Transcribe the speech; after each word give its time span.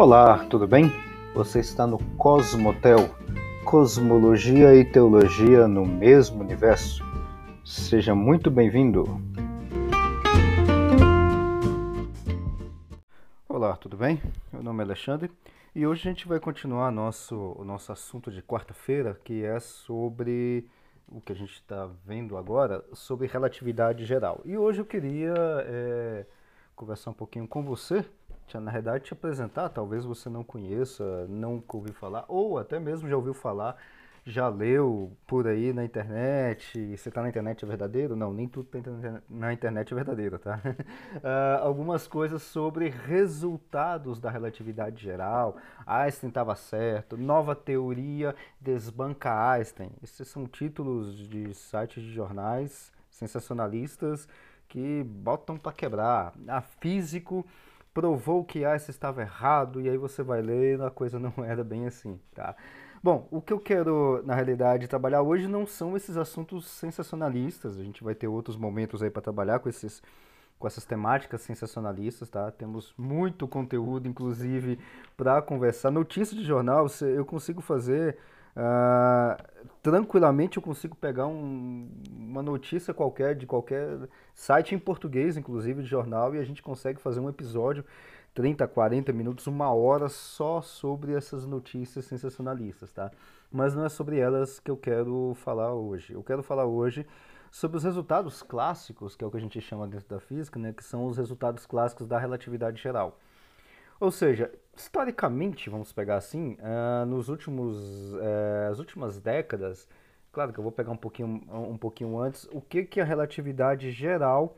Olá, 0.00 0.44
tudo 0.44 0.64
bem? 0.64 0.92
Você 1.34 1.58
está 1.58 1.84
no 1.84 1.98
Cosmotel, 2.14 3.10
Cosmologia 3.64 4.72
e 4.72 4.84
Teologia 4.84 5.66
no 5.66 5.84
mesmo 5.84 6.40
universo. 6.40 7.02
Seja 7.64 8.14
muito 8.14 8.48
bem-vindo. 8.48 9.20
Olá, 13.48 13.76
tudo 13.76 13.96
bem? 13.96 14.22
Meu 14.52 14.62
nome 14.62 14.84
é 14.84 14.86
Alexandre 14.86 15.32
e 15.74 15.84
hoje 15.84 16.08
a 16.08 16.12
gente 16.12 16.28
vai 16.28 16.38
continuar 16.38 16.92
nosso, 16.92 17.56
o 17.58 17.64
nosso 17.64 17.90
assunto 17.90 18.30
de 18.30 18.40
quarta-feira, 18.40 19.18
que 19.24 19.44
é 19.44 19.58
sobre 19.58 20.64
o 21.08 21.20
que 21.20 21.32
a 21.32 21.36
gente 21.36 21.54
está 21.54 21.90
vendo 22.06 22.36
agora, 22.36 22.84
sobre 22.92 23.26
relatividade 23.26 24.04
geral. 24.04 24.42
E 24.44 24.56
hoje 24.56 24.78
eu 24.78 24.86
queria 24.86 25.34
é, 25.66 26.24
conversar 26.76 27.10
um 27.10 27.14
pouquinho 27.14 27.48
com 27.48 27.64
você 27.64 28.04
na 28.56 28.70
verdade, 28.70 29.04
te 29.04 29.12
apresentar, 29.12 29.68
talvez 29.68 30.04
você 30.04 30.28
não 30.28 30.42
conheça, 30.42 31.26
não 31.28 31.62
ouviu 31.68 31.92
falar, 31.92 32.24
ou 32.28 32.58
até 32.58 32.78
mesmo 32.78 33.08
já 33.08 33.16
ouviu 33.16 33.34
falar, 33.34 33.76
já 34.28 34.46
leu 34.48 35.10
por 35.26 35.46
aí 35.46 35.72
na 35.72 35.84
internet, 35.84 36.96
você 36.96 37.08
está 37.08 37.22
na 37.22 37.30
internet 37.30 37.64
é 37.64 37.68
verdadeiro? 37.68 38.14
Não, 38.14 38.32
nem 38.32 38.46
tudo 38.46 38.68
tá 38.68 38.90
na 39.28 39.52
internet 39.54 39.92
é 39.92 39.96
verdadeiro, 39.96 40.38
tá? 40.38 40.60
Uh, 41.16 41.62
algumas 41.64 42.06
coisas 42.06 42.42
sobre 42.42 42.90
resultados 42.90 44.20
da 44.20 44.30
relatividade 44.30 45.02
geral, 45.02 45.56
Einstein 45.86 46.28
estava 46.28 46.54
certo, 46.54 47.16
nova 47.16 47.54
teoria 47.54 48.34
desbanca 48.60 49.52
Einstein. 49.52 49.90
Esses 50.02 50.28
são 50.28 50.46
títulos 50.46 51.16
de 51.26 51.54
sites 51.54 52.02
de 52.02 52.12
jornais 52.12 52.92
sensacionalistas 53.10 54.28
que 54.68 55.02
botam 55.04 55.56
para 55.56 55.72
quebrar. 55.72 56.34
A 56.46 56.60
físico 56.60 57.46
provou 57.98 58.44
que 58.44 58.64
Einstein 58.64 58.92
estava 58.92 59.22
errado, 59.22 59.80
e 59.80 59.88
aí 59.88 59.96
você 59.96 60.22
vai 60.22 60.40
ler 60.40 60.80
a 60.80 60.88
coisa 60.88 61.18
não 61.18 61.32
era 61.44 61.64
bem 61.64 61.84
assim, 61.84 62.16
tá? 62.32 62.54
Bom, 63.02 63.26
o 63.28 63.42
que 63.42 63.52
eu 63.52 63.58
quero, 63.58 64.22
na 64.24 64.36
realidade, 64.36 64.86
trabalhar 64.86 65.22
hoje 65.22 65.48
não 65.48 65.66
são 65.66 65.96
esses 65.96 66.16
assuntos 66.16 66.68
sensacionalistas, 66.68 67.76
a 67.76 67.82
gente 67.82 68.04
vai 68.04 68.14
ter 68.14 68.28
outros 68.28 68.56
momentos 68.56 69.02
aí 69.02 69.10
para 69.10 69.20
trabalhar 69.20 69.58
com 69.58 69.68
esses 69.68 70.00
com 70.60 70.66
essas 70.66 70.84
temáticas 70.84 71.40
sensacionalistas, 71.42 72.28
tá? 72.28 72.50
Temos 72.50 72.92
muito 72.98 73.46
conteúdo, 73.46 74.08
inclusive, 74.08 74.76
para 75.16 75.40
conversar. 75.40 75.92
Notícia 75.92 76.36
de 76.36 76.44
jornal, 76.44 76.86
eu 77.00 77.24
consigo 77.24 77.60
fazer 77.60 78.16
Uh, 78.58 79.40
tranquilamente 79.80 80.56
eu 80.56 80.62
consigo 80.62 80.96
pegar 80.96 81.28
um, 81.28 81.88
uma 82.10 82.42
notícia 82.42 82.92
qualquer, 82.92 83.36
de 83.36 83.46
qualquer 83.46 84.08
site 84.34 84.74
em 84.74 84.78
português, 84.78 85.36
inclusive 85.36 85.82
de 85.82 85.88
jornal, 85.88 86.34
e 86.34 86.38
a 86.38 86.44
gente 86.44 86.60
consegue 86.60 87.00
fazer 87.00 87.20
um 87.20 87.28
episódio 87.28 87.84
30, 88.34 88.66
40 88.66 89.12
minutos, 89.12 89.46
uma 89.46 89.72
hora 89.72 90.08
só 90.08 90.60
sobre 90.60 91.14
essas 91.14 91.46
notícias 91.46 92.04
sensacionalistas, 92.06 92.92
tá? 92.92 93.12
Mas 93.50 93.74
não 93.74 93.84
é 93.84 93.88
sobre 93.88 94.18
elas 94.18 94.58
que 94.58 94.70
eu 94.70 94.76
quero 94.76 95.34
falar 95.36 95.72
hoje. 95.72 96.12
Eu 96.12 96.22
quero 96.22 96.42
falar 96.42 96.66
hoje 96.66 97.06
sobre 97.50 97.76
os 97.76 97.84
resultados 97.84 98.42
clássicos, 98.42 99.14
que 99.14 99.22
é 99.24 99.26
o 99.26 99.30
que 99.30 99.36
a 99.36 99.40
gente 99.40 99.60
chama 99.60 99.86
dentro 99.86 100.08
da 100.08 100.20
física, 100.20 100.58
né, 100.58 100.72
que 100.72 100.84
são 100.84 101.06
os 101.06 101.16
resultados 101.16 101.64
clássicos 101.64 102.06
da 102.06 102.18
relatividade 102.18 102.82
geral. 102.82 103.18
Ou 104.00 104.10
seja, 104.10 104.52
historicamente, 104.78 105.68
vamos 105.68 105.92
pegar 105.92 106.16
assim, 106.16 106.56
uh, 106.60 107.06
nos 107.06 107.28
últimos, 107.28 107.76
uh, 108.14 108.70
as 108.70 108.78
últimas 108.78 109.18
décadas, 109.20 109.88
claro 110.32 110.52
que 110.52 110.58
eu 110.58 110.62
vou 110.62 110.72
pegar 110.72 110.92
um 110.92 110.96
pouquinho, 110.96 111.42
um 111.50 111.76
pouquinho 111.76 112.18
antes, 112.18 112.48
o 112.52 112.60
que, 112.60 112.84
que 112.84 113.00
a 113.00 113.04
relatividade 113.04 113.90
geral 113.90 114.56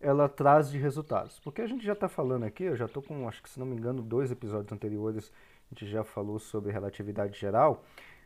ela 0.00 0.28
traz 0.28 0.70
de 0.70 0.78
resultados? 0.78 1.40
Porque 1.40 1.62
a 1.62 1.66
gente 1.66 1.84
já 1.84 1.94
está 1.94 2.08
falando 2.08 2.44
aqui, 2.44 2.64
eu 2.64 2.76
já 2.76 2.84
estou 2.84 3.02
com, 3.02 3.26
acho 3.28 3.42
que 3.42 3.48
se 3.48 3.58
não 3.58 3.66
me 3.66 3.76
engano, 3.76 4.02
dois 4.02 4.30
episódios 4.30 4.72
anteriores, 4.72 5.32
a 5.70 5.74
gente 5.74 5.90
já 5.90 6.04
falou 6.04 6.38
sobre 6.38 6.70
relatividade 6.70 7.38
geral, 7.38 7.82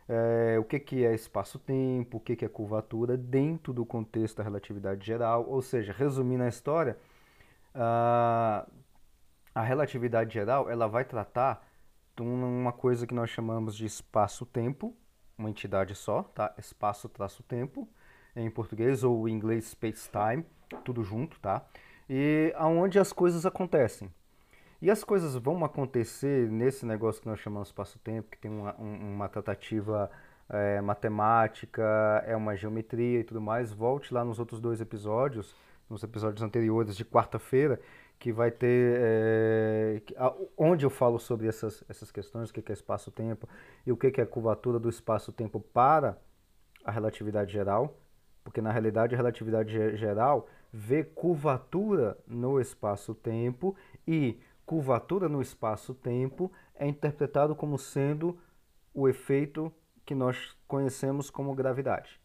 é, 0.09 0.57
o 0.59 0.63
que, 0.63 0.79
que 0.79 1.05
é 1.05 1.13
espaço-tempo, 1.13 2.17
o 2.17 2.19
que, 2.19 2.35
que 2.35 2.43
é 2.43 2.49
curvatura 2.49 3.15
dentro 3.15 3.71
do 3.71 3.85
contexto 3.85 4.37
da 4.37 4.43
relatividade 4.43 5.05
geral, 5.05 5.45
ou 5.47 5.61
seja, 5.61 5.93
resumindo 5.93 6.43
a 6.43 6.47
história, 6.47 6.97
uh, 7.75 8.69
a 9.53 9.61
relatividade 9.61 10.33
geral 10.33 10.69
ela 10.69 10.87
vai 10.87 11.03
tratar 11.03 11.67
de 12.15 12.23
uma 12.23 12.71
coisa 12.71 13.07
que 13.07 13.13
nós 13.13 13.29
chamamos 13.29 13.75
de 13.75 13.85
espaço-tempo, 13.85 14.95
uma 15.37 15.49
entidade 15.49 15.95
só, 15.95 16.23
tá? 16.23 16.53
Espaço-tempo 16.57 17.87
em 18.35 18.49
português 18.49 19.03
ou 19.03 19.27
em 19.27 19.33
inglês 19.33 19.65
space-time, 19.65 20.45
tudo 20.83 21.03
junto, 21.03 21.39
tá? 21.39 21.65
E 22.09 22.53
aonde 22.57 22.99
as 22.99 23.13
coisas 23.13 23.45
acontecem. 23.45 24.11
E 24.81 24.89
as 24.89 25.03
coisas 25.03 25.35
vão 25.35 25.63
acontecer 25.65 26.49
nesse 26.49 26.85
negócio 26.85 27.21
que 27.21 27.27
nós 27.27 27.39
chamamos 27.39 27.67
espaço-tempo, 27.67 28.29
que 28.29 28.37
tem 28.37 28.49
uma, 28.49 28.73
uma 28.75 29.27
tratativa 29.27 30.09
é, 30.49 30.79
matemática, 30.81 32.23
é 32.25 32.35
uma 32.35 32.55
geometria 32.55 33.19
e 33.19 33.23
tudo 33.23 33.41
mais. 33.41 33.73
Volte 33.73 34.13
lá 34.13 34.23
nos 34.23 34.39
outros 34.39 34.61
dois 34.61 34.79
episódios, 34.79 35.53
nos 35.89 36.01
episódios 36.01 36.41
anteriores 36.41 36.95
de 36.95 37.03
quarta-feira, 37.03 37.79
que 38.19 38.33
vai 38.33 38.51
ter 38.51 38.97
é, 38.99 40.01
onde 40.57 40.85
eu 40.85 40.89
falo 40.89 41.17
sobre 41.17 41.47
essas, 41.47 41.83
essas 41.87 42.11
questões, 42.11 42.49
o 42.49 42.53
que 42.53 42.69
é 42.69 42.73
espaço-tempo 42.73 43.47
e 43.85 43.91
o 43.93 43.97
que 43.97 44.19
é 44.19 44.25
curvatura 44.25 44.77
do 44.77 44.89
espaço-tempo 44.89 45.61
para 45.61 46.17
a 46.83 46.91
relatividade 46.91 47.53
geral, 47.53 47.97
porque 48.43 48.61
na 48.61 48.71
realidade 48.71 49.15
a 49.15 49.17
relatividade 49.17 49.95
geral 49.95 50.47
vê 50.71 51.03
curvatura 51.03 52.17
no 52.27 52.59
espaço-tempo 52.59 53.75
e 54.05 54.37
curvatura 54.65 55.29
no 55.29 55.41
espaço-tempo 55.41 56.51
é 56.75 56.85
interpretado 56.87 57.55
como 57.55 57.77
sendo 57.77 58.37
o 58.93 59.07
efeito 59.07 59.71
que 60.05 60.13
nós 60.13 60.57
conhecemos 60.67 61.29
como 61.29 61.55
gravidade. 61.55 62.19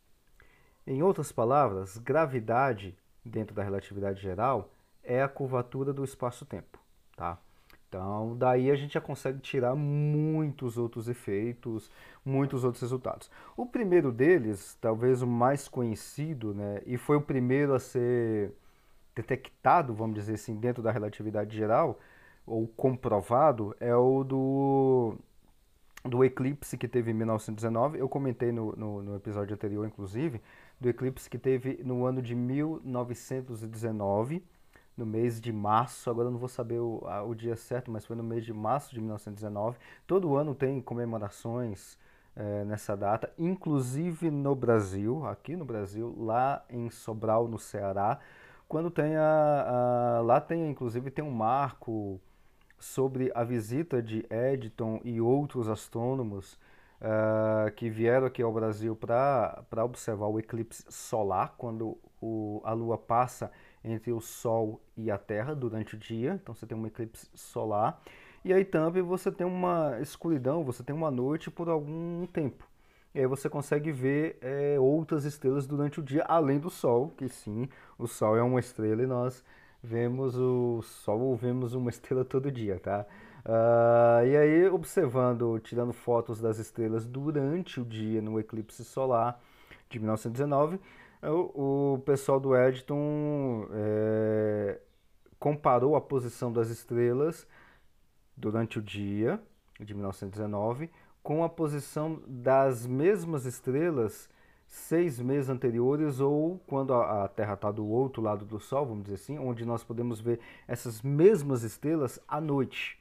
Em 0.87 1.03
outras 1.03 1.31
palavras, 1.31 1.97
gravidade 1.99 2.97
dentro 3.25 3.55
da 3.55 3.63
relatividade 3.63 4.21
geral 4.21 4.74
é 5.05 5.23
a 5.23 5.29
curvatura 5.29 5.93
do 5.93 6.05
espaço-tempo, 6.05 6.79
tá? 7.17 7.39
Então, 7.89 8.37
daí 8.37 8.73
a 8.73 8.75
gente 8.75 8.95
já 8.95 9.01
consegue 9.01 9.39
tirar 9.39 9.77
muitos 9.77 10.77
outros 10.77 11.09
efeitos, 11.09 11.89
muitos 12.25 12.65
outros 12.65 12.83
resultados. 12.83 13.31
O 13.57 13.67
primeiro 13.67 14.11
deles, 14.11 14.77
talvez 14.81 15.23
o 15.23 15.29
mais 15.29 15.69
conhecido, 15.69 16.53
né, 16.53 16.83
e 16.87 16.97
foi 16.97 17.17
o 17.17 17.21
primeiro 17.21 17.73
a 17.73 17.79
ser 17.79 18.53
detectado, 19.15 19.95
vamos 19.95 20.17
dizer 20.17 20.35
assim, 20.35 20.57
dentro 20.57 20.83
da 20.83 20.91
relatividade 20.91 21.57
geral, 21.57 22.01
ou 22.45 22.67
comprovado, 22.67 23.77
é 23.79 23.95
o 23.95 24.25
do, 24.25 25.15
do 26.05 26.25
eclipse 26.25 26.77
que 26.77 26.89
teve 26.89 27.13
em 27.13 27.15
1919. 27.15 28.01
Eu 28.01 28.09
comentei 28.09 28.51
no, 28.51 28.75
no, 28.75 29.03
no 29.03 29.15
episódio 29.15 29.55
anterior, 29.55 29.87
inclusive, 29.87 30.41
do 30.81 30.89
eclipse 30.89 31.31
que 31.31 31.39
teve 31.39 31.81
no 31.85 32.05
ano 32.05 32.21
de 32.21 32.35
1919 32.35 34.43
no 34.97 35.05
mês 35.05 35.41
de 35.41 35.53
março, 35.53 36.09
agora 36.09 36.29
eu 36.29 36.33
não 36.33 36.39
vou 36.39 36.49
saber 36.49 36.79
o, 36.79 37.03
a, 37.07 37.23
o 37.23 37.35
dia 37.35 37.57
certo, 37.57 37.91
mas 37.91 38.07
foi 38.07 38.17
no 38.17 38.23
mês 38.23 38.45
de 38.45 38.53
março 38.53 38.95
de 38.95 39.01
1919. 39.01 39.77
Todo 40.07 40.37
ano 40.37 40.55
tem 40.55 40.81
comemorações 40.81 41.99
é, 42.37 42.65
nessa 42.65 42.97
data, 42.97 43.33
inclusive 43.39 44.31
no 44.31 44.55
Brasil, 44.55 45.27
aqui 45.27 45.57
no 45.57 45.65
Brasil, 45.65 46.15
lá 46.19 46.65
em 46.69 46.91
Sobral, 46.91 47.49
no 47.49 47.59
Ceará, 47.59 48.19
quando 48.69 48.91
tem 48.91 49.17
a, 49.17 50.19
a 50.19 50.21
lá 50.23 50.41
tem 50.41 50.69
inclusive 50.69 51.11
tem 51.11 51.25
um 51.25 51.31
marco 51.31 52.21
sobre 52.79 53.31
a 53.35 53.45
visita 53.45 54.03
de 54.03 54.27
Edison 54.31 55.01
e 55.05 55.21
outros 55.21 55.69
astrônomos 55.69 56.59
uh, 57.01 57.71
que 57.73 57.89
vieram 57.89 58.27
aqui 58.27 58.43
ao 58.43 58.53
Brasil 58.53 58.97
para 58.97 59.85
observar 59.85 60.27
o 60.27 60.39
eclipse 60.39 60.85
solar, 60.89 61.55
quando 61.57 61.99
o, 62.21 62.61
a 62.65 62.73
Lua 62.73 62.99
passa 62.99 63.51
entre 63.85 64.13
o 64.13 64.21
Sol 64.21 64.81
e 64.97 65.11
a 65.11 65.19
Terra 65.19 65.55
durante 65.55 65.95
o 65.95 65.99
dia, 65.99 66.39
então 66.41 66.55
você 66.55 66.67
tem 66.67 66.77
um 66.77 66.87
eclipse 66.87 67.29
solar, 67.35 68.01
e 68.45 68.53
aí 68.53 68.65
também 68.65 69.03
você 69.03 69.31
tem 69.31 69.47
uma 69.47 69.99
escuridão, 70.01 70.65
você 70.65 70.83
tem 70.83 70.95
uma 70.95 71.11
noite 71.11 71.51
por 71.51 71.69
algum 71.69 72.27
tempo. 72.27 72.67
E 73.15 73.21
aí 73.21 73.27
você 73.27 73.49
consegue 73.49 73.93
ver 73.93 74.39
é, 74.41 74.77
outras 74.79 75.25
estrelas 75.25 75.67
durante 75.67 76.01
o 76.01 76.03
dia, 76.03 76.25
além 76.25 76.59
do 76.59 76.69
Sol, 76.69 77.13
que 77.17 77.29
sim, 77.29 77.69
o 77.99 78.07
Sol 78.07 78.37
é 78.37 78.43
uma 78.43 78.59
estrela 78.59 79.03
e 79.03 79.07
nós 79.07 79.45
vemos 79.83 80.37
o 80.37 80.83
Sol 80.83 81.21
ou 81.21 81.37
vemos 81.37 81.75
uma 81.75 81.91
estrela 81.91 82.25
todo 82.25 82.51
dia, 82.51 82.81
tá? 82.81 83.07
Uh, 83.45 84.27
e 84.27 84.37
aí, 84.37 84.69
observando, 84.69 85.61
tirando 85.61 85.93
fotos 85.93 86.41
das 86.41 86.59
estrelas 86.59 87.05
durante 87.05 87.79
o 87.79 87.85
dia 87.85 88.23
no 88.23 88.41
eclipse 88.41 88.83
solar 88.83 89.39
de 89.91 89.99
1919, 89.99 90.81
o, 91.31 91.95
o 91.95 91.99
pessoal 92.01 92.39
do 92.39 92.57
Edison 92.57 93.69
é, 93.73 94.81
comparou 95.39 95.97
a 95.97 96.01
posição 96.01 96.53
das 96.53 96.69
estrelas 96.69 97.47
durante 98.37 98.79
o 98.79 98.83
dia 98.83 99.41
de 99.81 99.95
1919 99.95 100.91
com 101.23 101.43
a 101.43 101.49
posição 101.49 102.23
das 102.27 102.87
mesmas 102.87 103.47
estrelas 103.47 104.29
seis 104.67 105.21
meses 105.21 105.49
anteriores 105.49 106.21
ou 106.21 106.59
quando 106.67 106.93
a, 106.93 107.25
a 107.25 107.29
Terra 107.29 107.55
está 107.55 107.71
do 107.71 107.87
outro 107.87 108.21
lado 108.21 108.45
do 108.45 108.59
Sol, 108.59 108.85
vamos 108.87 109.05
dizer 109.05 109.15
assim, 109.15 109.39
onde 109.39 109.65
nós 109.65 109.85
podemos 109.85 110.21
ver 110.21 110.41
essas 110.67 111.01
mesmas 111.01 111.63
estrelas 111.63 112.21
à 112.29 112.41
noite. 112.41 112.99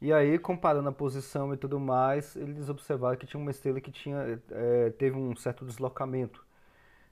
E 0.00 0.12
aí, 0.12 0.38
comparando 0.38 0.88
a 0.88 0.92
posição 0.92 1.52
e 1.52 1.56
tudo 1.56 1.80
mais, 1.80 2.36
eles 2.36 2.68
observaram 2.68 3.16
que 3.16 3.26
tinha 3.26 3.40
uma 3.40 3.50
estrela 3.50 3.80
que 3.80 3.90
tinha, 3.90 4.40
é, 4.50 4.90
teve 4.90 5.16
um 5.16 5.34
certo 5.34 5.64
deslocamento, 5.64 6.45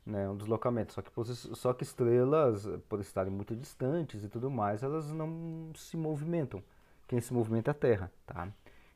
né? 0.07 0.29
Um 0.29 0.37
deslocamento. 0.37 0.93
Só 0.93 1.03
que, 1.03 1.11
só 1.35 1.73
que 1.73 1.83
estrelas, 1.83 2.67
por 2.89 3.01
estarem 3.01 3.33
muito 3.33 3.55
distantes 3.55 4.25
e 4.25 4.29
tudo 4.29 4.51
mais, 4.51 4.83
elas 4.83 5.11
não 5.13 5.71
se 5.75 5.97
movimentam. 5.97 6.63
Quem 7.07 7.21
se 7.21 7.33
movimenta 7.33 7.71
é 7.71 7.73
a 7.73 7.75
Terra, 7.75 8.13
tá? 8.27 8.49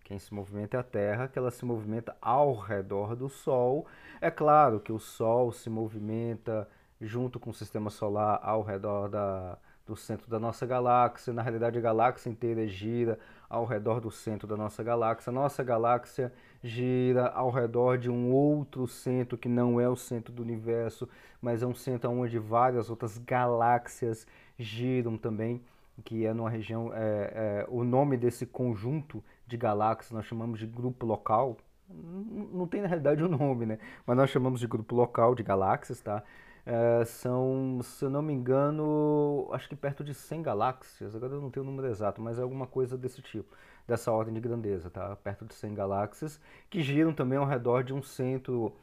Quem 0.05 0.19
se 0.19 0.33
movimenta 0.33 0.77
é 0.77 0.81
a 0.81 0.83
Terra, 0.83 1.29
que 1.29 1.39
ela 1.39 1.51
se 1.51 1.65
movimenta 1.65 2.17
ao 2.21 2.55
redor 2.55 3.15
do 3.15 3.29
Sol. 3.29 3.87
É 4.21 4.31
claro 4.31 4.81
que 4.81 4.93
o 4.93 4.99
Sol 4.99 5.53
se 5.53 5.69
movimenta 5.69 6.67
junto 7.01 7.39
com 7.39 7.51
o 7.51 7.55
sistema 7.55 7.91
solar 7.91 8.41
ao 8.43 8.63
redor 8.63 9.09
da, 9.09 9.59
do 9.87 9.95
centro 9.95 10.29
da 10.31 10.39
nossa 10.39 10.65
galáxia. 10.65 11.33
Na 11.33 11.43
realidade, 11.43 11.79
a 11.79 11.83
galáxia 11.83 12.31
inteira 12.31 12.67
gira 12.67 13.19
ao 13.49 13.67
redor 13.67 14.01
do 14.01 14.11
centro 14.11 14.49
da 14.49 14.57
nossa 14.57 14.83
galáxia. 14.83 15.31
Nossa 15.31 15.63
galáxia 15.63 16.33
gira 16.63 17.29
ao 17.29 17.51
redor 17.51 17.99
de 17.99 18.11
um 18.11 18.33
outro 18.33 18.87
centro 18.87 19.39
que 19.39 19.49
não 19.49 19.81
é 19.81 19.89
o 19.89 19.97
centro 19.97 20.33
do 20.33 20.43
universo, 20.43 21.09
mas 21.41 21.63
é 21.63 21.67
um 21.67 21.75
centro 21.75 22.11
onde 22.11 22.39
várias 22.39 22.91
outras 22.91 23.19
galáxias 23.19 24.27
giram 24.59 25.17
também, 25.17 25.63
que 26.05 26.27
é 26.27 26.33
numa 26.33 26.51
região. 26.51 26.93
É, 26.93 26.97
é, 27.35 27.67
o 27.69 27.85
nome 27.85 28.17
desse 28.17 28.47
conjunto 28.47 29.23
de 29.47 29.57
galáxias 29.57 30.13
nós 30.13 30.27
chamamos 30.27 30.59
de 30.59 30.67
grupo 30.67 31.07
local. 31.07 31.57
Não 31.89 32.67
tem 32.67 32.83
na 32.83 32.89
realidade 32.89 33.23
o 33.23 33.27
um 33.27 33.31
nome, 33.31 33.65
né? 33.65 33.79
Mas 34.07 34.17
nós 34.17 34.31
chamamos 34.31 34.61
de 34.61 34.67
grupo 34.67 34.95
local 34.95 35.35
de 35.35 35.43
galáxias, 35.43 36.01
tá? 36.01 36.23
É, 36.71 37.03
são, 37.07 37.81
se 37.83 38.05
eu 38.05 38.11
não 38.11 38.21
me 38.21 38.31
engano, 38.31 39.49
acho 39.53 39.67
que 39.71 39.75
perto 39.75 40.05
de 40.05 40.13
100 40.13 40.43
galáxias, 40.43 41.17
agora 41.17 41.33
eu 41.33 41.41
não 41.41 41.51
tenho 41.51 41.65
o 41.65 41.67
número 41.67 41.89
exato, 41.89 42.21
mas 42.21 42.39
é 42.39 42.43
alguma 42.43 42.67
coisa 42.67 42.95
desse 42.99 43.23
tipo, 43.23 43.57
dessa 43.89 44.13
ordem 44.13 44.35
de 44.35 44.41
grandeza, 44.41 44.91
tá? 44.91 45.17
Perto 45.17 45.47
de 45.47 45.55
100 45.55 45.75
galáxias, 45.75 46.41
que 46.71 46.83
giram 46.83 47.13
também 47.13 47.39
ao 47.39 47.47
redor 47.47 47.83
de 47.83 47.95
um 47.95 48.03
centro, 48.03 48.77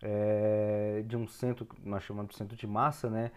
é, 0.00 1.02
de 1.06 1.16
um 1.16 1.26
centro, 1.26 1.66
nós 1.84 2.04
chamamos 2.04 2.30
de 2.30 2.38
centro 2.38 2.56
de 2.56 2.66
massa, 2.66 3.10
né? 3.10 3.32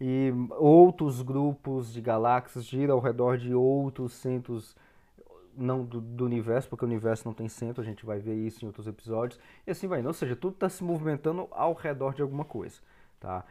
E 0.00 0.32
outros 0.56 1.20
grupos 1.20 1.92
de 1.92 2.00
galáxias 2.00 2.64
giram 2.64 2.94
ao 2.94 3.00
redor 3.00 3.36
de 3.36 3.52
outros 3.52 4.12
centros, 4.14 4.76
não 5.56 5.84
do, 5.84 6.00
do, 6.00 6.24
universo, 6.24 6.68
porque 6.68 6.84
o 6.84 6.88
universo 6.88 7.26
não 7.26 7.34
tem 7.34 7.48
centro, 7.48 7.82
a 7.82 7.84
gente 7.84 8.06
vai 8.06 8.20
ver 8.20 8.34
isso 8.34 8.64
em 8.64 8.68
outros 8.68 8.86
episódios, 8.86 9.40
e 9.66 9.72
assim 9.72 9.88
vai, 9.88 10.06
ou 10.06 10.12
seja, 10.12 10.36
tudo 10.36 10.54
está 10.54 10.68
se 10.68 10.84
movimentando 10.84 11.48
ao 11.50 11.74
redor 11.74 12.14
de 12.14 12.22
alguma 12.22 12.44
coisa 12.44 12.80
tá? 13.18 13.44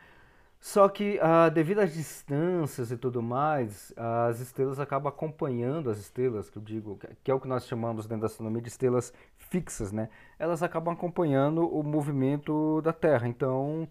Só 0.59 0.89
que 0.89 1.19
uh, 1.19 1.51
devido 1.51 1.79
às 1.79 1.93
distâncias 1.93 2.91
e 2.91 2.97
tudo 2.97 3.21
mais, 3.21 3.93
as 3.95 4.39
estrelas 4.39 4.79
acabam 4.79 5.07
acompanhando 5.07 5.89
as 5.89 5.99
estrelas, 5.99 6.49
que 6.49 6.57
eu 6.57 6.61
digo, 6.61 6.99
que 7.23 7.29
é 7.29 7.33
o 7.33 7.39
que 7.39 7.47
nós 7.47 7.67
chamamos 7.67 8.07
dentro 8.07 8.21
da 8.21 8.25
astronomia 8.27 8.61
de 8.61 8.67
estrelas 8.67 9.13
fixas, 9.37 9.91
né? 9.91 10.09
Elas 10.39 10.63
acabam 10.63 10.93
acompanhando 10.93 11.67
o 11.67 11.83
movimento 11.83 12.81
da 12.81 12.91
Terra. 12.91 13.27
Então, 13.27 13.87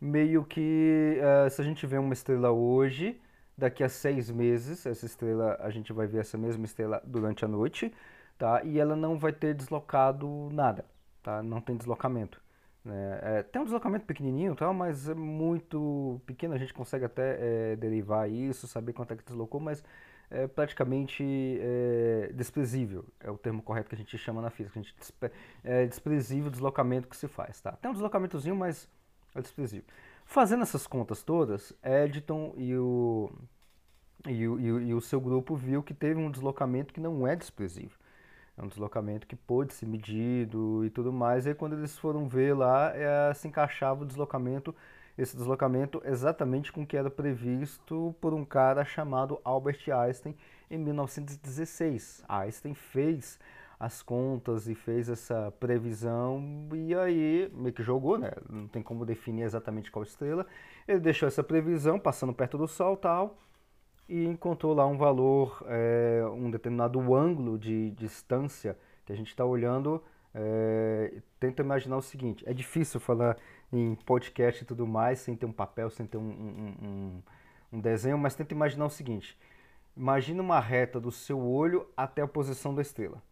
meio 0.00 0.44
que 0.44 1.18
uh, 1.20 1.50
se 1.50 1.60
a 1.60 1.64
gente 1.64 1.86
vê 1.86 1.98
uma 1.98 2.12
estrela 2.14 2.50
hoje, 2.50 3.20
daqui 3.56 3.82
a 3.82 3.88
seis 3.88 4.30
meses, 4.30 4.86
essa 4.86 5.06
estrela, 5.06 5.56
a 5.60 5.70
gente 5.70 5.92
vai 5.92 6.06
ver 6.06 6.20
essa 6.20 6.38
mesma 6.38 6.64
estrela 6.64 7.02
durante 7.04 7.44
a 7.44 7.48
noite, 7.48 7.92
tá? 8.38 8.62
E 8.64 8.78
ela 8.78 8.96
não 8.96 9.18
vai 9.18 9.32
ter 9.32 9.54
deslocado 9.54 10.48
nada, 10.52 10.84
tá? 11.22 11.42
Não 11.42 11.60
tem 11.60 11.76
deslocamento. 11.76 12.43
Né? 12.84 13.18
É, 13.22 13.42
tem 13.42 13.62
um 13.62 13.64
deslocamento 13.64 14.04
pequenininho, 14.04 14.54
tal, 14.54 14.74
mas 14.74 15.08
é 15.08 15.14
muito 15.14 16.20
pequeno, 16.26 16.54
a 16.54 16.58
gente 16.58 16.74
consegue 16.74 17.04
até 17.04 17.38
é, 17.72 17.76
derivar 17.76 18.30
isso, 18.30 18.66
saber 18.66 18.92
quanto 18.92 19.12
é 19.12 19.16
que 19.16 19.24
deslocou, 19.24 19.60
mas 19.60 19.82
é 20.30 20.46
praticamente 20.46 21.24
é, 21.60 22.30
desprezível, 22.34 23.04
é 23.20 23.30
o 23.30 23.38
termo 23.38 23.62
correto 23.62 23.88
que 23.88 23.94
a 23.94 23.98
gente 23.98 24.16
chama 24.18 24.42
na 24.42 24.50
física, 24.50 24.78
a 24.78 24.82
gente 24.82 24.94
é 25.62 25.86
desprezível 25.86 26.48
o 26.48 26.50
deslocamento 26.50 27.08
que 27.08 27.16
se 27.16 27.28
faz. 27.28 27.60
Tá? 27.60 27.72
Tem 27.72 27.90
um 27.90 27.94
deslocamentozinho, 27.94 28.56
mas 28.56 28.88
é 29.34 29.40
desprezível. 29.40 29.86
Fazendo 30.26 30.62
essas 30.62 30.86
contas 30.86 31.22
todas, 31.22 31.72
Editon 31.82 32.54
e 32.56 32.74
o, 32.76 33.30
e 34.26 34.48
o, 34.48 34.60
e 34.60 34.72
o, 34.72 34.80
e 34.80 34.94
o 34.94 35.00
seu 35.00 35.20
grupo 35.20 35.54
viu 35.54 35.82
que 35.82 35.94
teve 35.94 36.18
um 36.18 36.30
deslocamento 36.30 36.92
que 36.92 37.00
não 37.00 37.26
é 37.26 37.36
desprezível. 37.36 37.96
É 38.56 38.62
um 38.62 38.68
deslocamento 38.68 39.26
que 39.26 39.34
pôde 39.34 39.74
ser 39.74 39.86
medido 39.86 40.84
e 40.84 40.90
tudo 40.90 41.12
mais. 41.12 41.44
E 41.44 41.50
aí, 41.50 41.54
quando 41.54 41.74
eles 41.74 41.98
foram 41.98 42.28
ver 42.28 42.54
lá, 42.54 42.92
é, 42.94 43.34
se 43.34 43.48
encaixava 43.48 44.02
o 44.02 44.06
deslocamento, 44.06 44.74
esse 45.18 45.36
deslocamento 45.36 46.00
exatamente 46.04 46.72
com 46.72 46.82
o 46.82 46.86
que 46.86 46.96
era 46.96 47.10
previsto 47.10 48.14
por 48.20 48.32
um 48.32 48.44
cara 48.44 48.84
chamado 48.84 49.40
Albert 49.44 49.88
Einstein 49.90 50.36
em 50.70 50.78
1916. 50.78 52.24
Einstein 52.28 52.74
fez 52.74 53.38
as 53.78 54.02
contas 54.02 54.68
e 54.68 54.74
fez 54.74 55.08
essa 55.08 55.52
previsão 55.58 56.68
e 56.72 56.94
aí 56.94 57.50
meio 57.52 57.74
que 57.74 57.82
jogou, 57.82 58.18
né? 58.18 58.30
Não 58.48 58.68
tem 58.68 58.82
como 58.82 59.04
definir 59.04 59.42
exatamente 59.42 59.90
qual 59.90 60.04
estrela. 60.04 60.46
Ele 60.86 61.00
deixou 61.00 61.26
essa 61.26 61.42
previsão 61.42 61.98
passando 61.98 62.32
perto 62.32 62.56
do 62.56 62.68
Sol 62.68 62.96
tal 62.96 63.36
e 64.08 64.24
encontrou 64.24 64.74
lá 64.74 64.86
um 64.86 64.96
valor, 64.96 65.64
é, 65.66 66.22
um 66.32 66.50
determinado 66.50 67.14
ângulo 67.14 67.58
de 67.58 67.90
distância 67.92 68.78
que 69.04 69.12
a 69.12 69.16
gente 69.16 69.28
está 69.28 69.44
olhando. 69.44 70.02
É, 70.34 71.22
tenta 71.38 71.62
imaginar 71.62 71.96
o 71.96 72.02
seguinte: 72.02 72.44
é 72.46 72.52
difícil 72.52 73.00
falar 73.00 73.36
em 73.72 73.94
podcast 73.94 74.62
e 74.62 74.66
tudo 74.66 74.86
mais 74.86 75.20
sem 75.20 75.36
ter 75.36 75.46
um 75.46 75.52
papel, 75.52 75.90
sem 75.90 76.06
ter 76.06 76.18
um, 76.18 76.22
um, 76.22 76.76
um, 76.82 77.22
um 77.74 77.80
desenho, 77.80 78.18
mas 78.18 78.34
tenta 78.34 78.52
imaginar 78.52 78.86
o 78.86 78.90
seguinte: 78.90 79.38
imagina 79.96 80.42
uma 80.42 80.60
reta 80.60 81.00
do 81.00 81.10
seu 81.10 81.40
olho 81.40 81.86
até 81.96 82.22
a 82.22 82.28
posição 82.28 82.74
da 82.74 82.82
estrela. 82.82 83.22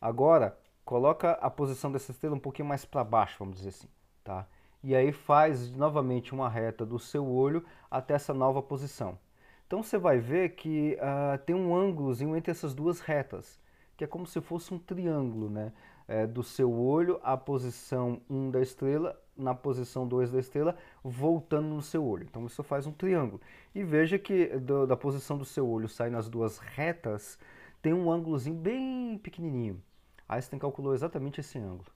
Agora, 0.00 0.58
coloca 0.84 1.32
a 1.32 1.50
posição 1.50 1.90
dessa 1.90 2.12
estrela 2.12 2.36
um 2.36 2.40
pouquinho 2.40 2.68
mais 2.68 2.84
para 2.84 3.02
baixo, 3.02 3.36
vamos 3.38 3.56
dizer 3.56 3.70
assim, 3.70 3.88
tá? 4.22 4.46
E 4.82 4.94
aí 4.94 5.10
faz 5.10 5.72
novamente 5.72 6.32
uma 6.32 6.48
reta 6.48 6.86
do 6.86 6.98
seu 6.98 7.26
olho 7.26 7.64
até 7.90 8.14
essa 8.14 8.32
nova 8.32 8.62
posição. 8.62 9.18
Então 9.66 9.82
você 9.82 9.98
vai 9.98 10.18
ver 10.18 10.50
que 10.50 10.96
uh, 10.96 11.38
tem 11.44 11.54
um 11.54 11.74
ângulozinho 11.74 12.36
entre 12.36 12.50
essas 12.50 12.74
duas 12.74 13.00
retas, 13.00 13.60
que 13.96 14.04
é 14.04 14.06
como 14.06 14.26
se 14.26 14.40
fosse 14.40 14.72
um 14.72 14.78
triângulo, 14.78 15.50
né? 15.50 15.72
É, 16.08 16.24
do 16.24 16.44
seu 16.44 16.72
olho 16.72 17.18
à 17.20 17.36
posição 17.36 18.20
1 18.30 18.52
da 18.52 18.60
estrela, 18.60 19.20
na 19.36 19.56
posição 19.56 20.06
2 20.06 20.30
da 20.30 20.38
estrela, 20.38 20.76
voltando 21.02 21.66
no 21.66 21.82
seu 21.82 22.04
olho. 22.04 22.22
Então 22.22 22.46
isso 22.46 22.62
faz 22.62 22.86
um 22.86 22.92
triângulo. 22.92 23.40
E 23.74 23.82
veja 23.82 24.16
que 24.16 24.56
do, 24.58 24.86
da 24.86 24.96
posição 24.96 25.36
do 25.36 25.44
seu 25.44 25.68
olho 25.68 25.88
sai 25.88 26.08
nas 26.08 26.28
duas 26.28 26.58
retas, 26.58 27.36
tem 27.82 27.92
um 27.92 28.08
ângulozinho 28.08 28.54
bem 28.54 29.18
pequenininho. 29.18 29.82
Aí 30.28 30.40
você 30.40 30.56
calculou 30.56 30.94
exatamente 30.94 31.40
esse 31.40 31.58
ângulo. 31.58 31.90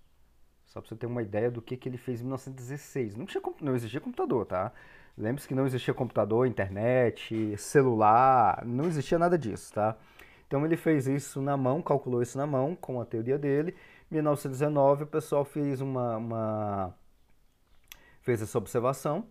Só 0.66 0.80
para 0.80 0.88
você 0.88 0.97
ter 0.97 1.06
uma 1.06 1.23
ideia 1.23 1.50
do 1.50 1.62
que, 1.62 1.76
que 1.76 1.88
ele 1.88 1.97
fez 1.97 2.21
em 2.21 2.25
1916. 2.25 3.16
Não, 3.16 3.26
tinha, 3.26 3.42
não 3.61 3.75
existia 3.75 4.00
computador, 4.00 4.47
tá? 4.47 4.73
Lembre-se 5.17 5.47
que 5.49 5.55
não 5.55 5.67
existia 5.67 5.93
computador, 5.93 6.47
internet, 6.47 7.57
celular, 7.59 8.64
não 8.64 8.87
existia 8.87 9.19
nada 9.19 9.37
disso, 9.37 9.73
tá? 9.73 9.97
Então 10.47 10.64
ele 10.64 10.76
fez 10.76 11.07
isso 11.07 11.40
na 11.40 11.57
mão, 11.57 11.83
calculou 11.83 12.23
isso 12.23 12.37
na 12.37 12.47
mão 12.47 12.75
com 12.75 13.00
a 13.00 13.05
teoria 13.05 13.38
dele. 13.38 13.75
Em 14.11 14.14
1919 14.14 15.05
o 15.05 15.07
pessoal 15.07 15.45
fez 15.45 15.81
uma, 15.81 16.17
uma 16.17 16.95
fez 18.23 18.43
essa 18.43 18.59
observação 18.59 19.26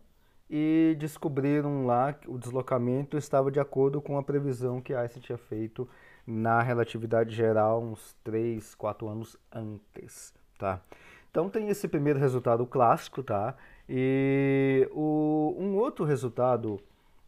e 0.50 0.96
descobriram 0.98 1.86
lá 1.86 2.14
que 2.14 2.30
o 2.30 2.38
deslocamento 2.38 3.18
estava 3.18 3.52
de 3.52 3.60
acordo 3.60 4.02
com 4.02 4.18
a 4.18 4.24
previsão 4.24 4.82
que 4.82 4.94
Einstein 4.94 5.22
tinha 5.22 5.38
feito 5.38 5.88
na 6.26 6.62
relatividade 6.62 7.36
geral 7.36 7.84
uns 7.84 8.16
3, 8.24 8.74
4 8.76 9.08
anos 9.08 9.38
antes, 9.52 10.34
tá? 10.58 10.82
Então 11.32 11.50
tem 11.50 11.70
esse 11.70 11.88
primeiro 11.88 12.20
resultado 12.20 12.66
clássico, 12.66 13.22
tá? 13.24 13.56
E 13.88 14.88
o, 14.92 15.56
um 15.58 15.76
outro 15.78 16.06
resultado 16.06 16.80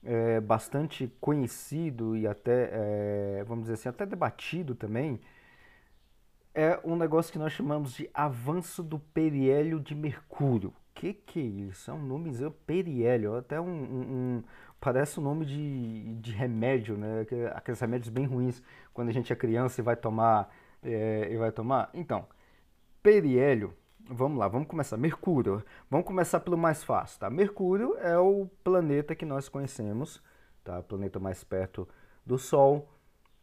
é, 0.03 0.39
bastante 0.39 1.11
conhecido 1.19 2.17
e 2.17 2.27
até, 2.27 2.69
é, 2.71 3.43
vamos 3.47 3.63
dizer 3.63 3.75
assim, 3.75 3.89
até 3.89 4.05
debatido 4.05 4.75
também, 4.75 5.19
é 6.53 6.79
um 6.83 6.95
negócio 6.95 7.31
que 7.31 7.39
nós 7.39 7.53
chamamos 7.53 7.93
de 7.93 8.09
avanço 8.13 8.83
do 8.83 8.99
periélio 8.99 9.79
de 9.79 9.95
Mercúrio. 9.95 10.73
Que 10.93 11.13
que 11.13 11.39
é 11.39 11.43
isso? 11.43 11.89
É 11.89 11.93
um 11.93 12.03
nome 12.03 12.31
periélio, 12.65 13.35
até 13.35 13.59
um, 13.61 13.65
um, 13.65 14.01
um, 14.01 14.43
parece 14.79 15.19
um 15.19 15.23
nome 15.23 15.45
de, 15.45 16.15
de 16.15 16.31
remédio, 16.31 16.97
né? 16.97 17.25
Aqueles 17.55 17.79
remédios 17.79 18.09
bem 18.09 18.25
ruins 18.25 18.61
quando 18.93 19.09
a 19.09 19.13
gente 19.13 19.31
é 19.31 19.35
criança 19.35 19.79
e 19.79 19.83
vai 19.83 19.95
tomar, 19.95 20.53
é, 20.83 21.29
e 21.31 21.37
vai 21.37 21.51
tomar. 21.51 21.89
Então, 21.93 22.27
periélio 23.01 23.73
Vamos 24.13 24.37
lá, 24.37 24.47
vamos 24.49 24.67
começar. 24.67 24.97
Mercúrio. 24.97 25.63
Vamos 25.89 26.05
começar 26.05 26.41
pelo 26.41 26.57
mais 26.57 26.83
fácil, 26.83 27.17
tá? 27.17 27.29
Mercúrio 27.29 27.95
é 27.97 28.17
o 28.17 28.45
planeta 28.61 29.15
que 29.15 29.25
nós 29.25 29.47
conhecemos, 29.47 30.21
tá? 30.65 30.79
O 30.79 30.83
planeta 30.83 31.17
mais 31.17 31.45
perto 31.45 31.87
do 32.25 32.37
Sol, 32.37 32.89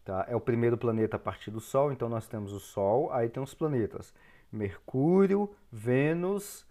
tá? 0.04 0.26
É 0.28 0.36
o 0.36 0.40
primeiro 0.40 0.76
planeta 0.76 1.16
a 1.16 1.18
partir 1.18 1.50
do 1.50 1.58
Sol, 1.58 1.90
então 1.90 2.06
nós 2.06 2.28
temos 2.28 2.52
o 2.52 2.60
Sol, 2.60 3.10
aí 3.10 3.30
tem 3.30 3.42
os 3.42 3.54
planetas. 3.54 4.12
Mercúrio, 4.52 5.50
Vênus, 5.72 6.66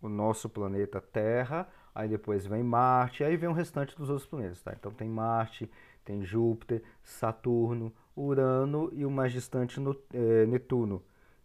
o 0.00 0.08
nosso 0.08 0.48
planeta 0.48 1.00
Terra, 1.00 1.66
aí 1.92 2.08
depois 2.08 2.46
vem 2.46 2.62
Marte, 2.62 3.24
aí 3.24 3.36
vem 3.36 3.48
o 3.48 3.52
restante 3.52 3.96
dos 3.96 4.10
outros 4.10 4.28
planetas, 4.28 4.62
tá? 4.62 4.72
Então 4.78 4.92
tem 4.92 5.08
Marte, 5.08 5.68
tem 6.04 6.22
Júpiter, 6.22 6.84
Saturno, 7.02 7.92
Urano 8.16 8.90
e 8.92 9.04
o 9.04 9.10
mais 9.10 9.32
distante 9.32 9.80
no, 9.80 9.96
é, 10.14 10.46
Netuno. 10.46 11.02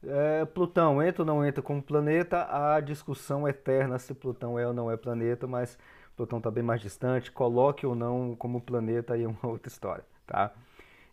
É, 0.08 0.46
Plutão 0.46 1.02
entra 1.02 1.24
ou 1.24 1.26
não 1.26 1.46
entra 1.46 1.62
como 1.62 1.82
planeta? 1.82 2.48
A 2.50 2.80
discussão 2.80 3.48
eterna 3.48 3.98
se 4.00 4.14
Plutão 4.14 4.58
é 4.60 4.68
ou 4.68 4.74
não 4.74 4.92
é 4.92 4.98
planeta, 4.98 5.48
mas 5.48 5.78
Plutão 6.16 6.38
está 6.38 6.52
bem 6.52 6.64
mais 6.64 6.82
distante. 6.82 7.32
Coloque 7.32 7.86
ou 7.86 7.96
não 7.96 8.36
como 8.36 8.62
planeta 8.62 9.14
aí 9.14 9.24
é 9.24 9.28
uma 9.28 9.38
outra 9.48 9.68
história, 9.68 10.06
tá? 10.26 10.52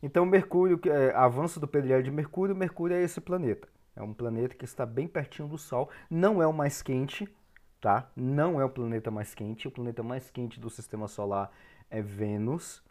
Então 0.02 0.26
Mercúrio, 0.26 0.80
é, 0.86 1.14
avanço 1.14 1.60
do 1.60 1.68
periélio 1.68 2.02
de 2.04 2.10
Mercúrio, 2.10 2.54
Mercúrio 2.56 2.96
é 2.96 3.02
esse 3.02 3.20
planeta. 3.20 3.68
É 3.94 4.02
um 4.02 4.12
planeta 4.12 4.54
que 4.54 4.64
está 4.64 4.86
bem 4.86 5.06
pertinho 5.06 5.48
do 5.48 5.58
Sol, 5.58 5.90
não 6.10 6.42
é 6.42 6.46
o 6.46 6.52
mais 6.52 6.80
quente, 6.82 7.28
tá? 7.80 8.10
Não 8.16 8.60
é 8.60 8.64
o 8.64 8.70
planeta 8.70 9.10
mais 9.10 9.34
quente. 9.34 9.68
O 9.68 9.70
planeta 9.70 10.02
mais 10.02 10.30
quente 10.30 10.58
do 10.58 10.70
Sistema 10.70 11.08
Solar 11.08 11.50
é 11.90 12.00
Vênus, 12.00 12.82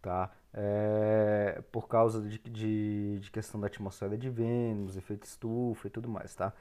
tá? 0.00 0.30
É, 0.52 1.62
por 1.70 1.88
causa 1.88 2.22
de, 2.22 2.38
de, 2.38 3.18
de, 3.20 3.30
questão 3.30 3.60
da 3.60 3.66
atmosfera 3.66 4.16
de 4.16 4.30
Vênus, 4.30 4.96
efeito 4.96 5.24
estufa 5.24 5.86
e 5.86 5.90
tudo 5.90 6.08
mais, 6.08 6.34
tá? 6.34 6.52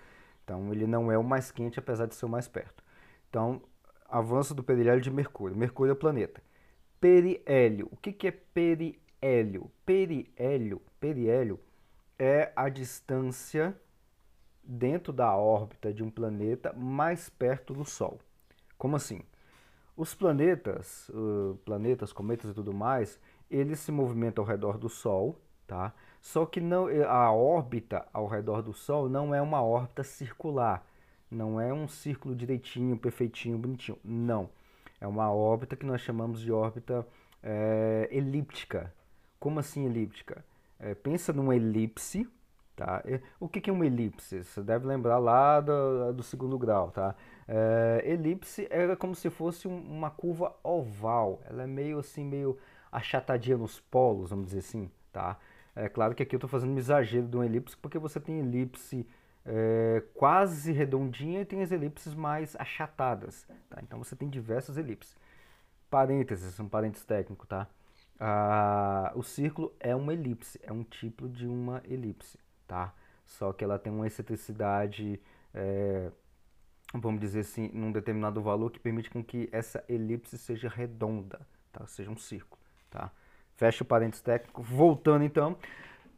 Então 0.44 0.72
ele 0.72 0.88
não 0.88 1.12
é 1.12 1.18
o 1.18 1.24
mais 1.24 1.52
quente, 1.52 1.80
apesar 1.80 2.06
de 2.06 2.16
ser 2.16 2.26
o 2.26 2.30
mais 2.30 2.48
perto. 2.48 2.84
Então, 3.30 3.62
avanço 4.08 4.54
do 4.54 4.64
periélio 4.64 5.02
de 5.02 5.12
Mercúrio. 5.12 5.58
Mercúrio 5.58 5.92
é 5.92 5.94
o 5.94 5.98
planeta. 5.98 6.42
Periélio. 7.00 7.88
O 7.92 7.98
que, 7.98 8.12
que 8.12 8.28
é 8.28 8.32
periélio? 8.32 9.72
Periélio, 9.86 10.82
periélio 11.00 11.60
é 12.18 12.52
a 12.56 12.70
distância 12.70 13.76
dentro 14.64 15.14
da 15.14 15.36
órbita 15.36 15.94
de 15.94 16.04
um 16.04 16.10
planeta 16.10 16.74
mais 16.74 17.30
perto 17.30 17.74
do 17.74 17.86
Sol. 17.86 18.20
Como 18.78 18.96
assim? 18.96 19.22
Os 19.96 20.14
planetas, 20.14 21.10
uh, 21.10 21.58
planetas, 21.66 22.14
cometas 22.14 22.52
e 22.52 22.54
tudo 22.54 22.74
mais, 22.74 23.20
ele 23.50 23.76
se 23.76 23.92
movimenta 23.92 24.42
ao 24.42 24.46
redor 24.48 24.78
do 24.78 24.90
Sol, 24.90 25.40
tá? 25.66 25.94
Só 26.22 26.46
que 26.46 26.60
não, 26.60 26.90
eh, 26.90 27.04
a 27.04 27.32
órbita 27.32 28.06
ao 28.12 28.28
redor 28.28 28.62
do 28.62 28.74
Sol 28.74 29.08
não 29.10 29.34
é 29.34 29.42
uma 29.42 29.62
órbita 29.62 30.04
circular, 30.04 30.86
não 31.30 31.60
é 31.60 31.74
um 31.74 31.88
círculo 31.88 32.36
direitinho, 32.36 32.98
perfeitinho, 32.98 33.58
bonitinho. 33.58 33.98
Não. 34.04 34.50
É 35.00 35.08
uma 35.08 35.32
órbita 35.32 35.76
que 35.76 35.86
nós 35.86 36.02
chamamos 36.02 36.42
de 36.42 36.52
órbita 36.52 37.06
é, 37.44 38.08
elíptica. 38.12 38.94
Como 39.40 39.60
assim 39.60 39.86
elíptica? 39.86 40.44
É, 40.80 40.96
pensa 40.96 41.32
numa 41.32 41.56
elipse, 41.56 42.28
tá? 42.76 43.04
O 43.40 43.48
que 43.48 43.70
é 43.70 43.74
uma 43.74 43.86
elipse? 43.86 44.44
Você 44.44 44.62
deve 44.62 44.88
lembrar 44.88 45.20
lá 45.20 45.60
do, 45.60 46.14
do 46.14 46.24
segundo 46.24 46.58
grau, 46.58 46.92
tá? 46.92 47.16
É, 47.48 48.02
elipse 48.06 48.68
é 48.70 48.96
como 48.96 49.16
se 49.16 49.30
fosse 49.30 49.68
uma 49.68 50.10
curva 50.10 50.56
oval. 50.64 51.42
Ela 51.46 51.64
é 51.64 51.68
meio 51.68 52.00
assim, 52.00 52.24
meio 52.24 52.58
achatadinha 52.98 53.58
nos 53.58 53.80
polos, 53.80 54.30
vamos 54.30 54.48
dizer 54.48 54.60
assim, 54.60 54.92
tá? 55.12 55.38
É 55.76 55.88
claro 55.88 56.16
que 56.16 56.24
aqui 56.24 56.36
eu 56.36 56.38
estou 56.38 56.50
fazendo 56.50 56.74
um 56.74 56.78
exagero 56.78 57.28
de 57.28 57.36
uma 57.36 57.46
elipse, 57.46 57.78
porque 57.78 58.00
você 58.00 58.20
tem 58.20 58.40
elipse 58.40 59.08
é, 59.46 60.04
quase 60.14 60.72
redondinha 60.72 61.42
e 61.42 61.46
tem 61.46 61.62
as 61.62 61.72
elipses 61.72 62.14
mais 62.14 62.56
achatadas, 62.58 63.48
tá? 63.70 63.80
Então 63.82 64.04
você 64.04 64.16
tem 64.16 64.30
diversas 64.30 64.78
elipses. 64.78 65.16
Parênteses, 65.90 66.60
um 66.60 66.68
parênteses 66.68 67.06
técnico, 67.06 67.48
tá? 67.48 67.68
Ah, 68.20 69.14
o 69.16 69.24
círculo 69.24 69.74
é 69.80 69.96
uma 69.96 70.14
elipse, 70.14 70.60
é 70.64 70.72
um 70.72 70.84
tipo 70.84 71.30
de 71.30 71.48
uma 71.48 71.82
elipse, 71.86 72.40
tá? 72.68 72.94
Só 73.26 73.54
que 73.54 73.64
ela 73.64 73.78
tem 73.78 73.94
uma 73.94 74.08
excentricidade, 74.08 75.22
é, 75.54 76.12
vamos 76.94 77.22
dizer 77.22 77.42
assim, 77.42 77.70
num 77.74 77.92
determinado 77.92 78.42
valor 78.42 78.72
que 78.72 78.80
permite 78.80 79.10
com 79.10 79.24
que 79.24 79.48
essa 79.52 79.84
elipse 79.88 80.38
seja 80.38 80.68
redonda, 80.70 81.40
tá? 81.72 81.86
Seja 81.88 82.10
um 82.10 82.18
círculo. 82.18 82.57
Tá? 82.90 83.12
Fecha 83.56 83.84
o 83.84 83.88
parênteses 83.88 84.24
técnico. 84.24 84.62
Voltando 84.62 85.24
então. 85.24 85.58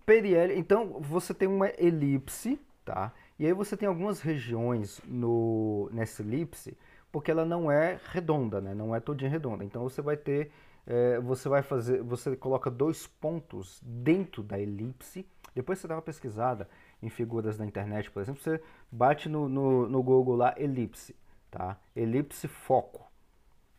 Periélio, 0.06 0.58
então 0.58 1.00
você 1.00 1.34
tem 1.34 1.48
uma 1.48 1.72
elipse, 1.78 2.60
tá? 2.84 3.14
E 3.38 3.46
aí 3.46 3.54
você 3.54 3.78
tem 3.78 3.88
algumas 3.88 4.22
regiões 4.22 5.00
no, 5.06 5.90
nessa 5.94 6.22
elipse, 6.22 6.78
porque 7.12 7.32
ela 7.32 7.46
não 7.46 7.72
é 7.72 8.00
redonda, 8.12 8.60
né? 8.60 8.74
Não 8.74 8.96
é 8.96 9.00
todinha 9.00 9.30
redonda. 9.30 9.64
Então 9.64 9.84
você 9.84 10.02
vai 10.02 10.18
ter, 10.18 10.52
é, 10.86 11.20
você 11.20 11.48
vai 11.48 11.62
fazer, 11.62 12.02
você 12.02 12.36
coloca 12.36 12.70
dois 12.70 13.08
pontos 13.08 13.80
dentro 13.84 14.44
da 14.44 14.60
elipse. 14.60 15.26
Depois 15.56 15.80
você 15.80 15.88
dá 15.88 15.96
uma 15.96 16.02
pesquisada 16.02 16.68
em 17.02 17.10
figuras 17.10 17.58
da 17.58 17.66
internet, 17.66 18.12
por 18.12 18.22
exemplo, 18.22 18.42
você 18.42 18.62
bate 18.92 19.30
no, 19.30 19.48
no, 19.48 19.88
no 19.88 20.04
Google 20.04 20.36
lá 20.36 20.54
elipse, 20.58 21.16
tá? 21.50 21.78
Elipse 21.96 22.48
foco. 22.48 23.10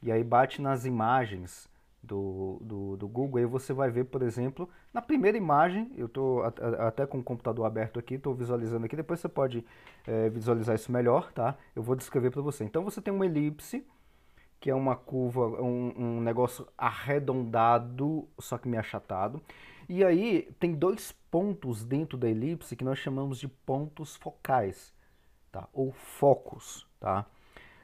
E 0.03 0.11
aí 0.11 0.25
bate 0.25 0.63
nas 0.63 0.87
imagens 0.87 1.69
do, 2.03 2.59
do, 2.63 2.97
do, 2.97 3.09
Google, 3.09 3.39
aí 3.39 3.47
você 3.47 3.73
vai 3.73 3.91
ver, 3.91 4.05
por 4.05 4.23
exemplo, 4.23 4.69
na 4.93 5.03
primeira 5.03 5.37
imagem, 5.37 5.93
eu 5.97 6.07
estou 6.07 6.43
até 6.43 7.07
com 7.07 7.19
o 7.19 7.23
computador 7.23 7.67
aberto 7.67 7.99
aqui, 7.99 8.15
estou 8.15 8.35
visualizando 8.35 8.87
aqui, 8.87 8.97
depois 8.97 9.21
você 9.21 9.29
pode 9.29 9.65
é, 10.07 10.29
visualizar 10.31 10.75
isso 10.75 10.91
melhor, 10.91 11.33
tá? 11.33 11.57
Eu 11.77 11.83
vou 11.83 11.95
descrever 11.95 12.31
para 12.31 12.41
você. 12.41 12.65
Então 12.65 12.83
você 12.83 13.01
tem 13.01 13.13
uma 13.13 13.27
elipse, 13.27 13.87
que 14.59 14.71
é 14.71 14.75
uma 14.75 14.97
curva, 14.97 15.47
um, 15.63 15.93
um 15.97 16.21
negócio 16.21 16.67
arredondado, 16.77 18.29
só 18.39 18.57
que 18.57 18.69
meio 18.69 18.81
achatado. 18.81 19.43
E 19.89 20.05
aí 20.05 20.49
tem 20.59 20.75
dois 20.75 21.13
pontos 21.31 21.85
dentro 21.85 22.17
da 22.17 22.29
elipse 22.29 22.77
que 22.77 22.85
nós 22.85 22.99
chamamos 22.99 23.39
de 23.39 23.49
pontos 23.49 24.17
focais, 24.17 24.95
tá? 25.53 25.69
Ou 25.73 25.93
focos, 25.93 26.87
tá? 26.99 27.27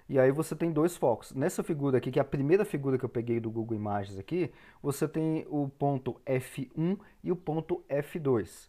E 0.09 0.19
aí 0.19 0.31
você 0.31 0.55
tem 0.55 0.71
dois 0.71 0.97
focos. 0.97 1.33
Nessa 1.33 1.63
figura 1.63 1.99
aqui, 1.99 2.11
que 2.11 2.19
é 2.19 2.23
a 2.23 2.25
primeira 2.25 2.65
figura 2.65 2.97
que 2.97 3.05
eu 3.05 3.09
peguei 3.09 3.41
do 3.41 3.51
Google 3.51 3.77
Imagens 3.77 4.19
aqui, 4.19 4.53
você 4.81 5.09
tem 5.09 5.45
o 5.49 5.69
ponto 5.69 6.21
F1 6.25 6.99
e 7.25 7.33
o 7.33 7.37
ponto 7.37 7.85
F2. 7.89 8.69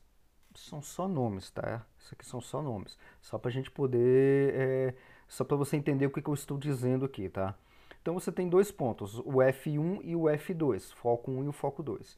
São 0.56 0.82
só 0.82 1.08
nomes, 1.08 1.51
tá? 1.51 1.86
Isso 2.00 2.15
aqui 2.15 2.25
são 2.25 2.41
só 2.41 2.62
nomes. 2.62 2.98
Só 3.22 3.38
para 3.38 3.50
a 3.50 3.53
gente 3.53 3.70
poder... 3.70 4.53
É, 4.56 4.94
só 5.27 5.44
para 5.44 5.58
você 5.58 5.77
entender 5.77 6.08
o 6.08 6.10
que, 6.10 6.22
que 6.22 6.29
eu 6.29 6.34
estou 6.34 6.58
dizendo 6.58 7.06
aqui, 7.06 7.29
tá? 7.29 7.53
Então 8.01 8.13
você 8.13 8.32
tem 8.32 8.48
dois 8.48 8.72
pontos, 8.72 9.20
o 9.20 9.34
F1 9.34 10.00
e 10.01 10.15
o 10.15 10.22
F2, 10.22 10.94
foco 10.94 11.29
1 11.29 11.44
e 11.44 11.48
o 11.50 11.51
foco 11.51 11.84
2. 11.84 12.17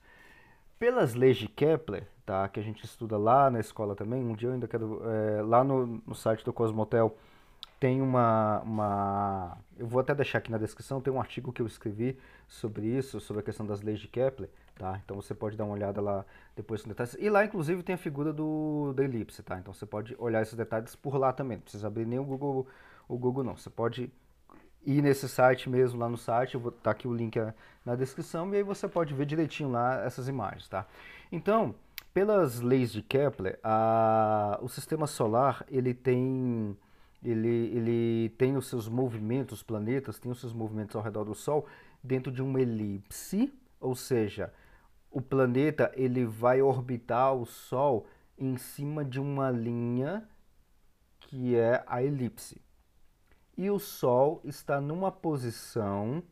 Pelas 0.77 1.15
leis 1.15 1.37
de 1.37 1.47
Kepler, 1.47 2.07
tá, 2.25 2.47
que 2.47 2.59
a 2.59 2.63
gente 2.63 2.85
estuda 2.85 3.17
lá 3.17 3.49
na 3.49 3.59
escola 3.59 3.95
também, 3.95 4.23
um 4.23 4.35
dia 4.35 4.49
eu 4.49 4.53
ainda 4.53 4.67
quero, 4.67 5.01
é, 5.03 5.41
lá 5.41 5.63
no, 5.63 5.99
no 6.05 6.13
site 6.13 6.45
do 6.45 6.53
Cosmotel, 6.53 7.17
tem 7.79 8.01
uma, 8.01 8.59
uma. 8.61 9.57
Eu 9.77 9.87
vou 9.87 10.01
até 10.01 10.13
deixar 10.13 10.39
aqui 10.39 10.51
na 10.51 10.57
descrição, 10.57 10.99
tem 10.99 11.13
um 11.13 11.19
artigo 11.19 11.53
que 11.53 11.61
eu 11.61 11.67
escrevi 11.67 12.17
sobre 12.47 12.85
isso, 12.87 13.19
sobre 13.21 13.39
a 13.39 13.43
questão 13.43 13.65
das 13.65 13.81
leis 13.81 13.99
de 13.99 14.07
Kepler, 14.07 14.49
tá? 14.75 14.99
Então 15.03 15.15
você 15.15 15.33
pode 15.33 15.55
dar 15.55 15.63
uma 15.63 15.73
olhada 15.73 16.01
lá 16.01 16.25
depois 16.55 16.81
nos 16.81 16.89
detalhes. 16.89 17.15
E 17.17 17.29
lá, 17.29 17.45
inclusive, 17.45 17.81
tem 17.81 17.95
a 17.95 17.97
figura 17.97 18.33
do, 18.33 18.91
da 18.93 19.03
elipse, 19.03 19.41
tá? 19.41 19.57
Então 19.57 19.73
você 19.73 19.85
pode 19.85 20.13
olhar 20.19 20.41
esses 20.41 20.55
detalhes 20.55 20.95
por 20.95 21.15
lá 21.15 21.31
também. 21.31 21.57
Não 21.57 21.63
precisa 21.63 21.87
abrir 21.87 22.05
nem 22.05 22.19
o 22.19 22.23
Google, 22.23 22.67
o 23.07 23.17
Google 23.17 23.43
não. 23.45 23.55
Você 23.55 23.69
pode 23.69 24.11
ir 24.85 25.01
nesse 25.01 25.29
site 25.29 25.69
mesmo, 25.69 25.99
lá 25.99 26.09
no 26.09 26.17
site, 26.17 26.55
eu 26.55 26.59
vou 26.59 26.71
tá 26.71 26.91
aqui 26.91 27.07
o 27.07 27.13
link 27.13 27.37
na 27.85 27.95
descrição, 27.95 28.53
e 28.53 28.57
aí 28.57 28.63
você 28.63 28.87
pode 28.87 29.13
ver 29.13 29.25
direitinho 29.25 29.69
lá 29.69 30.03
essas 30.03 30.27
imagens, 30.27 30.67
tá? 30.67 30.85
Então, 31.31 31.75
pelas 32.13 32.59
leis 32.59 32.91
de 32.91 33.01
Kepler, 33.01 33.59
a, 33.63 34.57
o 34.61 34.67
sistema 34.67 35.05
solar, 35.07 35.65
ele 35.69 35.93
tem 35.93 36.77
ele, 37.23 37.47
ele 37.75 38.29
tem 38.37 38.55
os 38.55 38.67
seus 38.67 38.87
movimentos, 38.87 39.59
os 39.59 39.63
planetas 39.63 40.19
têm 40.19 40.31
os 40.31 40.39
seus 40.39 40.53
movimentos 40.53 40.95
ao 40.95 41.01
redor 41.01 41.25
do 41.25 41.35
Sol 41.35 41.65
dentro 42.03 42.31
de 42.31 42.41
uma 42.41 42.61
elipse, 42.61 43.53
ou 43.79 43.95
seja, 43.95 44.53
o 45.11 45.21
planeta 45.21 45.91
ele 45.95 46.25
vai 46.25 46.61
orbitar 46.61 47.33
o 47.33 47.45
Sol 47.45 48.07
em 48.37 48.57
cima 48.57 49.03
de 49.03 49.19
uma 49.19 49.51
linha 49.51 50.27
que 51.19 51.55
é 51.55 51.83
a 51.85 52.01
elipse. 52.01 52.61
E 53.57 53.69
o 53.69 53.77
Sol 53.77 54.39
está 54.45 54.79
numa 54.79 55.11
posição 55.11 56.23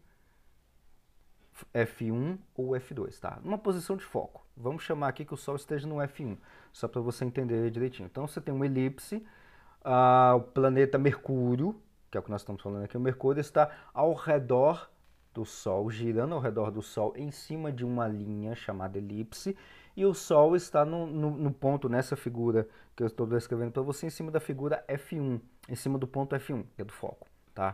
F1 1.74 2.38
ou 2.56 2.70
F2, 2.70 3.20
tá? 3.20 3.40
Numa 3.44 3.58
posição 3.58 3.98
de 3.98 4.06
foco. 4.06 4.46
Vamos 4.56 4.84
chamar 4.84 5.10
aqui 5.10 5.26
que 5.26 5.34
o 5.34 5.38
Sol 5.38 5.56
esteja 5.56 5.88
no 5.88 5.96
F1, 5.96 6.38
só 6.72 6.88
para 6.88 7.02
você 7.02 7.26
entender 7.26 7.70
direitinho. 7.70 8.08
Então 8.08 8.28
você 8.28 8.40
tem 8.40 8.54
uma 8.54 8.66
elipse 8.66 9.26
ah, 9.90 10.36
o 10.36 10.42
planeta 10.42 10.98
Mercúrio, 10.98 11.74
que 12.12 12.18
é 12.18 12.20
o 12.20 12.24
que 12.24 12.30
nós 12.30 12.42
estamos 12.42 12.62
falando 12.62 12.84
aqui, 12.84 12.98
o 12.98 13.00
Mercúrio 13.00 13.40
está 13.40 13.72
ao 13.94 14.14
redor 14.14 14.92
do 15.34 15.46
Sol, 15.46 15.90
girando 15.90 16.36
ao 16.36 16.42
redor 16.42 16.72
do 16.72 16.82
Sol 16.82 17.14
em 17.16 17.32
cima 17.32 17.72
de 17.72 17.86
uma 17.86 18.06
linha 18.06 18.54
chamada 18.54 18.98
elipse, 18.98 19.56
e 19.96 20.06
o 20.06 20.14
Sol 20.14 20.58
está 20.58 20.84
no, 20.84 21.08
no, 21.08 21.32
no 21.32 21.52
ponto, 21.54 21.88
nessa 21.88 22.18
figura 22.18 22.68
que 22.98 23.02
eu 23.02 23.08
estou 23.08 23.26
descrevendo 23.26 23.72
para 23.72 23.82
você, 23.82 24.08
em 24.08 24.10
cima 24.10 24.30
da 24.30 24.42
figura 24.42 24.84
F1, 24.90 25.40
em 25.70 25.76
cima 25.76 25.98
do 25.98 26.06
ponto 26.06 26.36
F1, 26.36 26.66
que 26.76 26.82
é 26.82 26.86
do 26.86 26.92
foco. 26.92 27.26
Tá? 27.56 27.74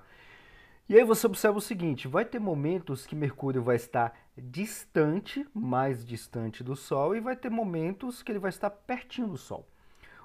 E 0.88 0.96
aí 0.96 1.03
você 1.03 1.25
observa 1.25 1.58
o 1.58 1.62
seguinte, 1.62 2.08
vai 2.08 2.25
ter 2.25 2.39
momentos 2.39 3.08
que 3.08 3.15
Mercúrio 3.15 3.63
vai 3.63 3.77
estar 3.77 4.15
distante, 4.38 5.48
mais 5.51 6.05
distante 6.05 6.63
do 6.63 6.75
Sol, 6.75 7.15
e 7.15 7.20
vai 7.20 7.36
ter 7.36 7.50
momentos 7.50 8.22
que 8.22 8.32
ele 8.32 8.39
vai 8.39 8.50
estar 8.50 8.70
pertinho 8.70 9.29
do 9.29 9.38
Sol. 9.38 9.67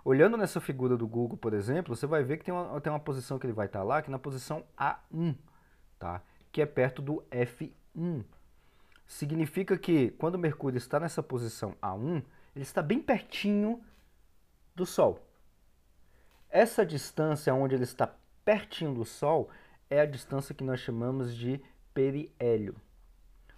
Olhando 0.09 0.39
nessa 0.39 0.59
figura 0.59 0.97
do 0.97 1.07
Google, 1.07 1.37
por 1.37 1.53
exemplo, 1.53 1.95
você 1.95 2.07
vai 2.07 2.25
ver 2.25 2.39
que 2.39 2.45
tem 2.47 2.55
uma, 2.55 2.81
tem 2.81 2.91
uma 2.91 2.99
posição 2.99 3.39
que 3.39 3.45
ele 3.45 3.53
vai 3.53 3.67
estar 3.67 3.83
lá, 3.83 4.01
que 4.01 4.09
é 4.09 4.11
na 4.11 4.19
posição 4.19 4.65
A1. 4.75 5.37
tá? 5.99 6.23
que 6.51 6.63
é 6.63 6.65
perto 6.65 7.03
do 7.03 7.23
F1. 7.31 8.25
Significa 9.07 9.77
que 9.77 10.13
quando 10.13 10.39
Mercúrio 10.39 10.79
está 10.79 10.99
nessa 10.99 11.23
posição 11.23 11.77
A1, 11.83 12.25
ele 12.57 12.63
está 12.63 12.81
bem 12.81 13.03
pertinho 13.03 13.85
do 14.75 14.87
Sol. 14.87 15.23
Essa 16.49 16.87
distância 16.87 17.53
onde 17.53 17.75
ele 17.75 17.85
está 17.85 18.11
pertinho 18.47 18.95
do 18.95 19.05
Sol 19.05 19.51
é 19.91 20.01
a 20.01 20.07
distância 20.07 20.55
que 20.55 20.65
nós 20.65 20.81
chamamos 20.81 21.37
de 21.37 21.61
periélio. 21.93 22.75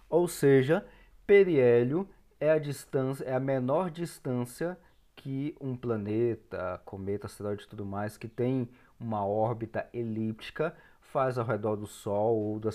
Ou 0.09 0.27
seja, 0.27 0.85
periélio 1.25 2.09
é 2.41 2.51
a 2.51 2.59
distância, 2.59 3.23
é 3.23 3.33
a 3.33 3.39
menor 3.39 3.89
distância 3.89 4.77
que 5.21 5.55
um 5.61 5.75
planeta, 5.75 6.81
cometa, 6.83 7.27
asteroide 7.27 7.63
e 7.63 7.67
tudo 7.67 7.85
mais 7.85 8.17
que 8.17 8.27
tem 8.27 8.67
uma 8.99 9.23
órbita 9.23 9.87
elíptica 9.93 10.75
faz 10.99 11.37
ao 11.37 11.45
redor 11.45 11.75
do 11.75 11.85
Sol 11.85 12.35
ou 12.35 12.59
do, 12.59 12.69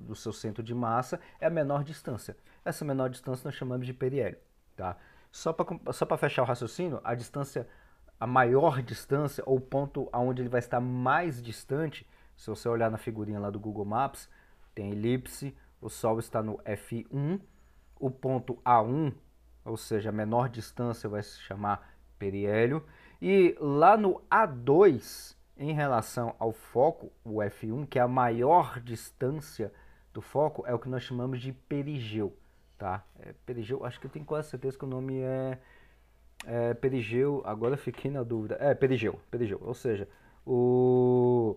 do 0.00 0.14
seu 0.14 0.32
centro 0.32 0.62
de 0.62 0.74
massa 0.74 1.18
é 1.40 1.46
a 1.46 1.50
menor 1.50 1.82
distância. 1.82 2.36
Essa 2.62 2.84
menor 2.84 3.08
distância 3.08 3.48
nós 3.48 3.54
chamamos 3.54 3.86
de 3.86 3.94
periélio. 3.94 4.38
Tá? 4.76 4.98
Só 5.32 5.54
para 5.54 5.92
só 5.92 6.04
fechar 6.18 6.42
o 6.42 6.44
raciocínio, 6.44 7.00
a 7.02 7.14
distância, 7.14 7.66
a 8.20 8.26
maior 8.26 8.82
distância, 8.82 9.42
ou 9.46 9.56
o 9.56 9.60
ponto 9.60 10.06
aonde 10.12 10.42
ele 10.42 10.50
vai 10.50 10.58
estar 10.60 10.80
mais 10.80 11.42
distante, 11.42 12.06
se 12.36 12.50
você 12.50 12.68
olhar 12.68 12.90
na 12.90 12.98
figurinha 12.98 13.40
lá 13.40 13.48
do 13.48 13.58
Google 13.58 13.86
Maps, 13.86 14.28
tem 14.74 14.90
elipse, 14.90 15.56
o 15.80 15.88
Sol 15.88 16.18
está 16.18 16.42
no 16.42 16.58
F1, 16.58 17.40
o 17.98 18.10
ponto 18.10 18.56
A1, 18.56 19.14
ou 19.66 19.76
seja, 19.76 20.08
a 20.08 20.12
menor 20.12 20.48
distância 20.48 21.08
vai 21.08 21.22
se 21.22 21.38
chamar 21.40 21.96
periélio, 22.18 22.84
e 23.20 23.56
lá 23.60 23.96
no 23.96 24.22
A2, 24.30 25.34
em 25.58 25.72
relação 25.72 26.34
ao 26.38 26.52
foco, 26.52 27.12
o 27.24 27.38
F1, 27.38 27.86
que 27.86 27.98
é 27.98 28.02
a 28.02 28.08
maior 28.08 28.80
distância 28.80 29.72
do 30.12 30.20
foco, 30.20 30.64
é 30.66 30.74
o 30.74 30.78
que 30.78 30.88
nós 30.88 31.02
chamamos 31.02 31.40
de 31.40 31.52
perigeu. 31.52 32.36
Tá? 32.78 33.04
É, 33.20 33.34
perigeu, 33.44 33.84
acho 33.84 33.98
que 33.98 34.06
eu 34.06 34.10
tenho 34.10 34.24
quase 34.24 34.50
certeza 34.50 34.78
que 34.78 34.84
o 34.84 34.88
nome 34.88 35.18
é, 35.20 35.58
é 36.44 36.74
perigeu, 36.74 37.42
agora 37.44 37.76
fiquei 37.76 38.10
na 38.10 38.22
dúvida. 38.22 38.56
É, 38.60 38.74
perigeu, 38.74 39.18
perigeu, 39.30 39.60
ou 39.62 39.74
seja, 39.74 40.08
o... 40.46 41.56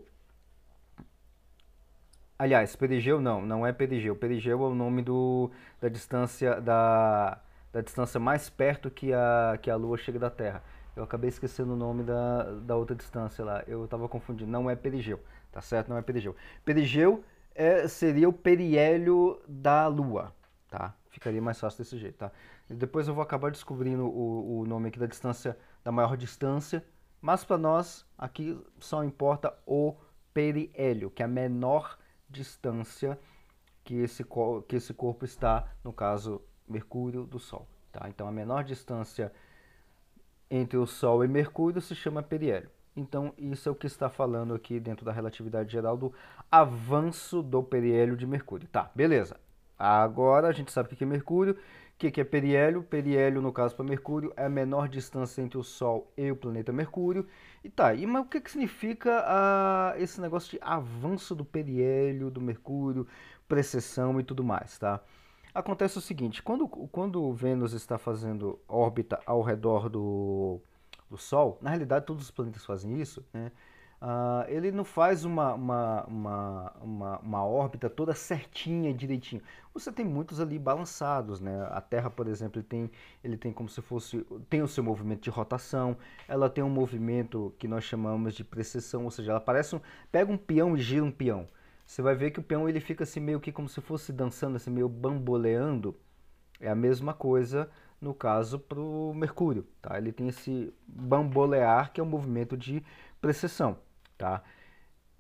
Aliás, 2.38 2.74
perigeu 2.74 3.20
não, 3.20 3.46
não 3.46 3.68
é 3.68 3.74
perigeu. 3.74 4.16
Perigeu 4.16 4.64
é 4.64 4.68
o 4.68 4.74
nome 4.74 5.02
do, 5.02 5.52
da 5.82 5.90
distância 5.90 6.62
da, 6.62 7.42
da 7.72 7.82
distância 7.82 8.20
mais 8.20 8.50
perto 8.50 8.90
que 8.90 9.14
a, 9.14 9.58
que 9.62 9.70
a 9.70 9.76
Lua 9.76 9.98
chega 9.98 10.20
da 10.20 10.30
Terra. 10.30 10.64
Eu 10.96 11.04
acabei 11.04 11.30
esquecendo 11.30 11.74
o 11.74 11.76
nome 11.76 12.04
da, 12.04 12.44
da 12.60 12.76
outra 12.76 12.96
distância 12.96 13.46
lá. 13.46 13.64
Eu 13.68 13.86
estava 13.86 14.10
confundindo. 14.10 14.52
Não 14.52 14.70
é 14.70 14.76
perigeu, 14.76 15.20
tá 15.52 15.62
certo? 15.62 15.88
Não 15.88 15.98
é 15.98 16.02
perigeu. 16.02 16.36
Perigeu 16.66 17.24
é, 17.56 17.88
seria 17.88 18.28
o 18.28 18.34
periélio 18.34 19.42
da 19.48 19.88
Lua, 19.88 20.34
tá? 20.70 20.96
Ficaria 21.10 21.42
mais 21.42 21.60
fácil 21.60 21.80
desse 21.80 21.98
jeito, 21.98 22.18
tá? 22.18 22.32
E 22.70 22.74
depois 22.74 23.08
eu 23.08 23.14
vou 23.14 23.24
acabar 23.24 23.52
descobrindo 23.52 24.06
o, 24.06 24.60
o 24.60 24.66
nome 24.66 24.90
aqui 24.90 25.00
da 25.00 25.08
distância, 25.08 25.58
da 25.84 25.92
maior 25.92 26.16
distância. 26.16 26.86
Mas 27.22 27.44
para 27.44 27.58
nós, 27.58 28.06
aqui 28.18 28.58
só 28.80 29.04
importa 29.04 29.54
o 29.66 29.96
periélio, 30.34 31.10
que 31.10 31.22
é 31.22 31.26
a 31.26 31.30
menor 31.30 31.98
distância 32.30 33.20
que 33.84 33.96
esse, 33.96 34.24
que 34.68 34.76
esse 34.76 34.94
corpo 34.94 35.26
está, 35.26 35.68
no 35.84 35.92
caso, 35.92 36.42
Mercúrio 36.70 37.24
do 37.26 37.40
Sol. 37.40 37.68
Tá? 37.92 38.08
Então, 38.08 38.28
a 38.28 38.32
menor 38.32 38.64
distância 38.64 39.32
entre 40.50 40.78
o 40.78 40.86
Sol 40.86 41.24
e 41.24 41.28
Mercúrio 41.28 41.82
se 41.82 41.96
chama 41.96 42.24
periélio. 42.24 42.70
Então, 42.96 43.34
isso 43.38 43.70
é 43.70 43.72
o 43.72 43.76
que 43.76 43.88
está 43.88 44.10
falando 44.10 44.54
aqui 44.54 44.80
dentro 44.80 45.06
da 45.06 45.12
relatividade 45.12 45.72
geral 45.72 45.96
do 45.96 46.14
avanço 46.52 47.42
do 47.42 47.64
periélio 47.64 48.18
de 48.18 48.26
Mercúrio. 48.26 48.68
Tá, 48.68 48.92
beleza. 48.94 49.38
Agora 49.78 50.48
a 50.50 50.52
gente 50.52 50.72
sabe 50.72 50.92
o 50.92 50.96
que 50.96 51.04
é 51.04 51.08
Mercúrio, 51.08 51.54
o 51.54 51.58
que 51.98 52.20
é 52.20 52.24
periélio. 52.24 52.84
Periélio, 52.84 53.42
no 53.42 53.54
caso 53.54 53.76
para 53.76 53.86
Mercúrio, 53.86 54.34
é 54.36 54.46
a 54.46 54.50
menor 54.50 54.90
distância 54.90 55.42
entre 55.42 55.58
o 55.58 55.64
Sol 55.64 56.12
e 56.18 56.30
o 56.30 56.36
planeta 56.36 56.74
Mercúrio. 56.74 57.26
E 57.64 57.70
tá, 57.70 57.94
e, 57.94 58.06
mas 58.06 58.24
o 58.24 58.26
que, 58.26 58.42
que 58.42 58.52
significa 58.52 59.24
ah, 59.26 59.94
esse 59.98 60.20
negócio 60.20 60.52
de 60.52 60.60
avanço 60.62 61.34
do 61.34 61.46
periélio, 61.46 62.30
do 62.30 62.42
Mercúrio, 62.42 63.08
precessão 63.48 64.20
e 64.20 64.24
tudo 64.24 64.44
mais, 64.44 64.78
tá? 64.78 65.00
Acontece 65.60 65.98
o 65.98 66.02
seguinte, 66.02 66.42
quando, 66.42 66.66
quando 66.70 67.34
Vênus 67.34 67.74
está 67.74 67.98
fazendo 67.98 68.58
órbita 68.66 69.20
ao 69.26 69.42
redor 69.42 69.90
do, 69.90 70.62
do 71.10 71.18
Sol, 71.18 71.58
na 71.62 71.70
realidade 71.70 72.06
todos 72.06 72.24
os 72.24 72.32
planetas 72.32 72.66
fazem 72.66 72.98
isso, 72.98 73.26
né? 73.34 73.52
Uh, 74.02 74.48
ele 74.48 74.72
não 74.72 74.86
faz 74.86 75.26
uma, 75.26 75.54
uma, 75.54 76.06
uma, 76.06 76.74
uma, 76.82 77.20
uma 77.20 77.46
órbita 77.46 77.90
toda 77.90 78.14
certinha, 78.16 78.94
direitinho. 78.94 79.42
Você 79.74 79.92
tem 79.92 80.06
muitos 80.06 80.40
ali 80.40 80.58
balançados, 80.58 81.42
né? 81.42 81.68
A 81.72 81.82
Terra, 81.82 82.10
por 82.10 82.30
exemplo, 82.30 82.60
ele 82.62 82.66
tem, 82.66 82.92
ele 83.22 83.36
tem 83.36 83.52
como 83.52 83.68
se 83.68 83.82
fosse, 83.82 84.26
tem 84.50 84.62
o 84.62 84.68
seu 84.70 84.82
movimento 84.82 85.24
de 85.24 85.30
rotação, 85.30 85.98
ela 86.26 86.50
tem 86.50 86.64
um 86.64 86.70
movimento 86.70 87.54
que 87.60 87.68
nós 87.68 87.84
chamamos 87.84 88.34
de 88.34 88.46
precessão, 88.46 89.04
ou 89.04 89.12
seja, 89.12 89.32
ela 89.32 89.42
parece 89.42 89.76
um, 89.76 89.82
pega 90.10 90.32
um 90.32 90.38
peão 90.38 90.78
e 90.78 90.80
gira 90.80 91.04
um 91.04 91.12
peão 91.12 91.50
você 91.90 92.04
vai 92.04 92.14
ver 92.14 92.30
que 92.30 92.40
o 92.40 92.44
peão 92.44 92.70
ele 92.70 92.80
fica 92.80 93.04
assim 93.04 93.20
meio 93.20 93.40
que 93.40 93.52
como 93.52 93.68
se 93.68 93.82
fosse 93.82 94.14
dançando, 94.14 94.58
assim 94.58 94.70
meio 94.70 94.88
bamboleando. 94.88 95.98
É 96.60 96.70
a 96.70 96.76
mesma 96.76 97.16
coisa 97.16 97.68
no 98.00 98.14
caso 98.14 98.60
para 98.60 98.80
o 98.80 99.12
Mercúrio, 99.16 99.66
tá? 99.82 99.98
Ele 99.98 100.12
tem 100.12 100.28
esse 100.28 100.72
bambolear 100.88 101.92
que 101.92 102.00
é 102.00 102.04
um 102.04 102.08
movimento 102.08 102.56
de 102.56 102.84
precessão, 103.20 103.80
tá? 104.16 104.44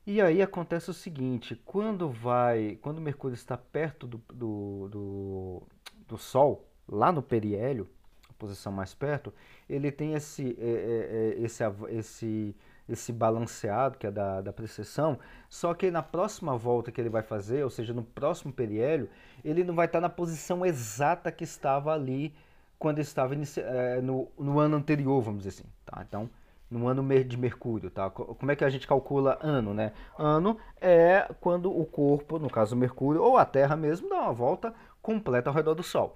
E 0.05 0.21
aí 0.21 0.43
acontece 0.43 0.91
o 0.91 0.93
seguinte, 0.93 1.59
quando 1.65 2.07
vai, 2.07 2.77
quando 2.83 2.99
o 2.99 3.01
Mercúrio 3.01 3.33
está 3.33 3.57
perto 3.57 4.05
do, 4.05 4.21
do, 4.31 4.89
do, 4.89 5.63
do 6.07 6.17
Sol, 6.19 6.69
lá 6.87 7.11
no 7.11 7.23
periélio, 7.23 7.89
a 8.29 8.33
posição 8.33 8.71
mais 8.71 8.93
perto, 8.93 9.33
ele 9.67 9.91
tem 9.91 10.13
esse, 10.13 10.55
é, 10.59 10.69
é, 10.69 11.39
é 11.39 11.43
esse, 11.43 11.63
esse 11.89 12.55
esse 12.89 13.13
balanceado, 13.13 13.97
que 13.97 14.07
é 14.07 14.11
da, 14.11 14.41
da 14.41 14.51
precessão, 14.51 15.17
só 15.47 15.73
que 15.73 15.91
na 15.91 16.01
próxima 16.01 16.57
volta 16.57 16.91
que 16.91 16.99
ele 16.99 17.09
vai 17.09 17.21
fazer, 17.21 17.63
ou 17.63 17.69
seja, 17.69 17.93
no 17.93 18.03
próximo 18.03 18.51
periélio, 18.51 19.09
ele 19.43 19.63
não 19.63 19.75
vai 19.75 19.85
estar 19.85 20.01
na 20.01 20.09
posição 20.09 20.65
exata 20.65 21.31
que 21.31 21.43
estava 21.43 21.93
ali 21.93 22.33
quando 22.77 22.99
estava 22.99 23.35
é, 23.35 24.01
no, 24.01 24.27
no 24.37 24.59
ano 24.59 24.77
anterior, 24.77 25.21
vamos 25.21 25.43
dizer 25.43 25.61
assim. 25.61 25.69
Tá? 25.85 26.03
Então, 26.07 26.29
no 26.69 26.87
ano 26.87 27.03
de 27.23 27.37
Mercúrio, 27.37 27.89
tá? 27.89 28.09
Como 28.09 28.51
é 28.51 28.55
que 28.55 28.63
a 28.63 28.69
gente 28.69 28.87
calcula 28.87 29.39
ano, 29.41 29.73
né? 29.73 29.91
Ano 30.17 30.57
é 30.79 31.27
quando 31.41 31.75
o 31.75 31.85
corpo, 31.85 32.37
no 32.37 32.49
caso 32.49 32.75
Mercúrio, 32.75 33.21
ou 33.23 33.37
a 33.37 33.45
Terra 33.45 33.75
mesmo, 33.75 34.07
dá 34.07 34.21
uma 34.21 34.33
volta 34.33 34.73
completa 35.01 35.49
ao 35.49 35.55
redor 35.55 35.73
do 35.73 35.83
Sol. 35.83 36.15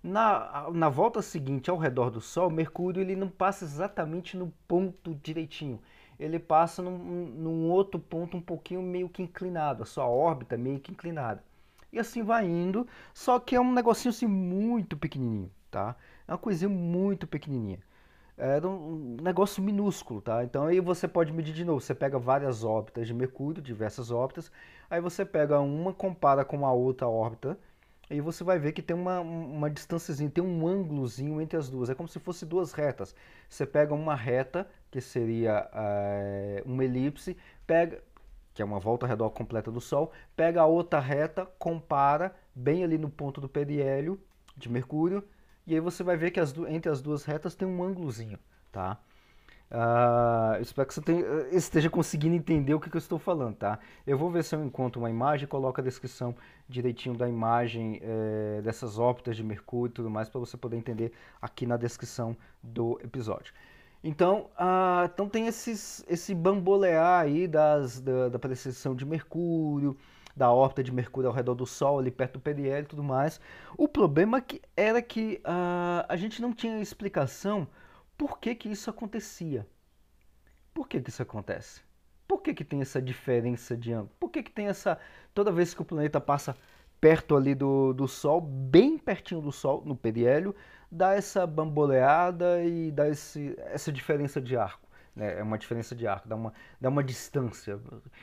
Na, 0.00 0.68
na 0.72 0.88
volta 0.88 1.20
seguinte 1.20 1.68
ao 1.68 1.76
redor 1.76 2.10
do 2.10 2.20
Sol, 2.20 2.48
Mercúrio 2.48 3.02
ele 3.02 3.16
não 3.16 3.28
passa 3.28 3.64
exatamente 3.64 4.36
no 4.36 4.52
ponto 4.68 5.14
direitinho 5.16 5.80
ele 6.18 6.38
passa 6.38 6.82
num, 6.82 6.98
num, 6.98 7.70
outro 7.70 8.00
ponto 8.00 8.36
um 8.36 8.40
pouquinho 8.40 8.82
meio 8.82 9.08
que 9.08 9.22
inclinado, 9.22 9.82
a 9.82 9.86
sua 9.86 10.06
órbita 10.06 10.56
meio 10.56 10.80
que 10.80 10.92
inclinada. 10.92 11.42
E 11.92 11.98
assim 11.98 12.22
vai 12.22 12.46
indo, 12.46 12.86
só 13.14 13.38
que 13.38 13.56
é 13.56 13.60
um 13.60 13.72
negocinho 13.72 14.10
assim 14.10 14.26
muito 14.26 14.96
pequenininho, 14.96 15.50
tá? 15.70 15.96
É 16.26 16.32
uma 16.32 16.38
coisinha 16.38 16.68
muito 16.68 17.26
pequenininha. 17.26 17.78
É 18.36 18.64
um 18.64 19.16
negócio 19.20 19.62
minúsculo, 19.62 20.20
tá? 20.20 20.44
Então 20.44 20.66
aí 20.66 20.80
você 20.80 21.08
pode 21.08 21.32
medir 21.32 21.52
de 21.52 21.64
novo. 21.64 21.80
Você 21.80 21.94
pega 21.94 22.18
várias 22.18 22.62
órbitas 22.62 23.06
de 23.06 23.12
Mercúrio, 23.12 23.62
diversas 23.62 24.10
órbitas, 24.12 24.52
aí 24.88 25.00
você 25.00 25.24
pega 25.24 25.58
uma, 25.60 25.92
compara 25.92 26.44
com 26.44 26.64
a 26.64 26.72
outra 26.72 27.08
órbita, 27.08 27.58
e 28.10 28.20
você 28.20 28.42
vai 28.42 28.58
ver 28.58 28.72
que 28.72 28.80
tem 28.80 28.96
uma, 28.96 29.20
uma 29.20 29.70
distânciazinha, 29.70 30.30
tem 30.30 30.42
um 30.42 30.66
ângulozinho 30.66 31.40
entre 31.40 31.58
as 31.58 31.68
duas. 31.68 31.90
É 31.90 31.94
como 31.94 32.08
se 32.08 32.18
fosse 32.18 32.46
duas 32.46 32.72
retas. 32.72 33.14
Você 33.48 33.66
pega 33.66 33.94
uma 33.94 34.14
reta, 34.14 34.66
que 34.90 35.00
seria 35.00 35.68
é, 35.72 36.62
uma 36.64 36.84
elipse, 36.84 37.36
pega, 37.66 38.02
que 38.54 38.62
é 38.62 38.64
uma 38.64 38.80
volta 38.80 39.04
ao 39.04 39.10
redor 39.10 39.30
completa 39.30 39.70
do 39.70 39.80
Sol, 39.80 40.10
pega 40.34 40.62
a 40.62 40.66
outra 40.66 41.00
reta, 41.00 41.46
compara 41.58 42.34
bem 42.54 42.82
ali 42.82 42.96
no 42.96 43.10
ponto 43.10 43.40
do 43.40 43.48
periélio 43.48 44.18
de 44.56 44.70
Mercúrio, 44.70 45.22
e 45.66 45.74
aí 45.74 45.80
você 45.80 46.02
vai 46.02 46.16
ver 46.16 46.30
que 46.30 46.40
as, 46.40 46.56
entre 46.68 46.90
as 46.90 47.02
duas 47.02 47.24
retas 47.24 47.54
tem 47.54 47.68
um 47.68 47.82
ângulozinho, 47.82 48.38
tá? 48.72 48.98
Uh, 49.70 50.62
espero 50.62 50.88
que 50.88 50.94
você 50.94 51.02
tenha, 51.02 51.20
eh, 51.20 51.48
esteja 51.52 51.90
conseguindo 51.90 52.34
entender 52.34 52.72
o 52.72 52.80
que, 52.80 52.88
que, 52.88 52.96
eu 52.96 53.00
estou 53.00 53.18
falando, 53.18 53.54
tá? 53.54 53.78
Eu 54.06 54.16
vou 54.16 54.30
ver 54.30 54.42
se 54.42 54.56
eu 54.56 54.64
encontro 54.64 54.98
uma 54.98 55.10
imagem 55.10 55.44
e 55.44 55.46
coloco 55.46 55.78
a 55.78 55.84
descrição 55.84 56.34
direitinho 56.66 57.14
da 57.14 57.28
imagem 57.28 58.00
é, 58.02 58.62
dessas 58.62 58.98
órbitas 58.98 59.36
de 59.36 59.44
Mercúrio 59.44 59.90
e 59.90 59.94
tudo 59.94 60.08
mais 60.08 60.28
para 60.28 60.40
você 60.40 60.56
poder 60.56 60.78
entender 60.78 61.12
aqui 61.40 61.66
na 61.66 61.76
descrição 61.76 62.34
do 62.62 62.98
episódio. 63.04 63.52
Então, 64.02 64.48
uh, 64.58 65.04
então 65.04 65.28
tem 65.28 65.46
esses, 65.46 66.02
esse 66.08 66.34
bambolear 66.34 67.20
aí 67.20 67.46
das, 67.46 68.00
da, 68.00 68.30
da 68.30 68.38
precessão 68.38 68.94
de 68.94 69.04
Mercúrio, 69.04 69.94
da 70.34 70.50
órbita 70.50 70.82
de 70.82 70.92
Mercúrio 70.92 71.28
ao 71.28 71.34
redor 71.34 71.54
do 71.54 71.66
Sol, 71.66 71.98
ali 71.98 72.10
perto 72.10 72.34
do 72.34 72.40
periélio 72.40 72.84
e 72.84 72.88
tudo 72.88 73.02
mais. 73.02 73.38
O 73.76 73.86
problema 73.86 74.40
que 74.40 74.62
era 74.74 75.02
que 75.02 75.42
uh, 75.44 76.06
a 76.08 76.16
gente 76.16 76.40
não 76.40 76.54
tinha 76.54 76.80
explicação 76.80 77.66
por 78.18 78.38
que, 78.40 78.54
que 78.54 78.68
isso 78.68 78.90
acontecia. 78.90 79.66
Por 80.74 80.88
que, 80.88 81.00
que 81.00 81.08
isso 81.08 81.22
acontece? 81.22 81.80
Por 82.26 82.42
que, 82.42 82.52
que 82.52 82.64
tem 82.64 82.82
essa 82.82 83.00
diferença 83.00 83.76
de 83.76 83.92
ângulo? 83.92 84.10
Por 84.20 84.28
que, 84.28 84.42
que 84.42 84.50
tem 84.50 84.66
essa. 84.66 84.98
Toda 85.32 85.52
vez 85.52 85.72
que 85.72 85.80
o 85.80 85.84
planeta 85.84 86.20
passa 86.20 86.54
perto 87.00 87.36
ali 87.36 87.54
do, 87.54 87.92
do 87.94 88.08
Sol, 88.08 88.40
bem 88.40 88.98
pertinho 88.98 89.40
do 89.40 89.52
Sol, 89.52 89.82
no 89.86 89.96
periélio, 89.96 90.54
dá 90.90 91.14
essa 91.14 91.46
bamboleada 91.46 92.62
e 92.64 92.90
dá 92.90 93.08
esse, 93.08 93.54
essa 93.58 93.92
diferença 93.92 94.40
de 94.40 94.56
arco. 94.56 94.88
Né? 95.14 95.38
É 95.38 95.42
uma 95.42 95.56
diferença 95.56 95.94
de 95.94 96.06
arco, 96.06 96.28
dá 96.28 96.36
uma, 96.36 96.52
dá 96.80 96.88
uma 96.88 97.02
distância. 97.02 97.78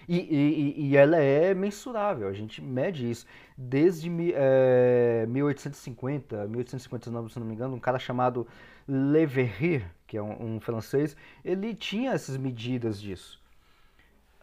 E, 0.07 0.17
e, 0.17 0.89
e 0.89 0.97
ela 0.97 1.17
é 1.17 1.53
mensurável, 1.53 2.27
a 2.27 2.33
gente 2.33 2.61
mede 2.61 3.09
isso. 3.09 3.25
Desde 3.57 4.09
é, 4.33 5.25
1850, 5.27 6.47
1859, 6.47 7.33
se 7.33 7.39
não 7.39 7.47
me 7.47 7.53
engano, 7.53 7.75
um 7.75 7.79
cara 7.79 7.97
chamado 7.97 8.47
Le 8.87 9.25
Verrier, 9.25 9.89
que 10.05 10.17
é 10.17 10.21
um, 10.21 10.55
um 10.55 10.59
francês, 10.59 11.15
ele 11.43 11.73
tinha 11.73 12.11
essas 12.11 12.37
medidas 12.37 13.01
disso. 13.01 13.43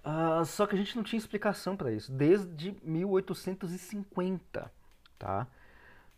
Uh, 0.04 0.44
só 0.44 0.66
que 0.66 0.74
a 0.74 0.78
gente 0.78 0.96
não 0.96 1.04
tinha 1.04 1.18
explicação 1.18 1.76
para 1.76 1.92
isso, 1.92 2.10
desde 2.10 2.76
1850, 2.82 4.72
tá? 5.16 5.46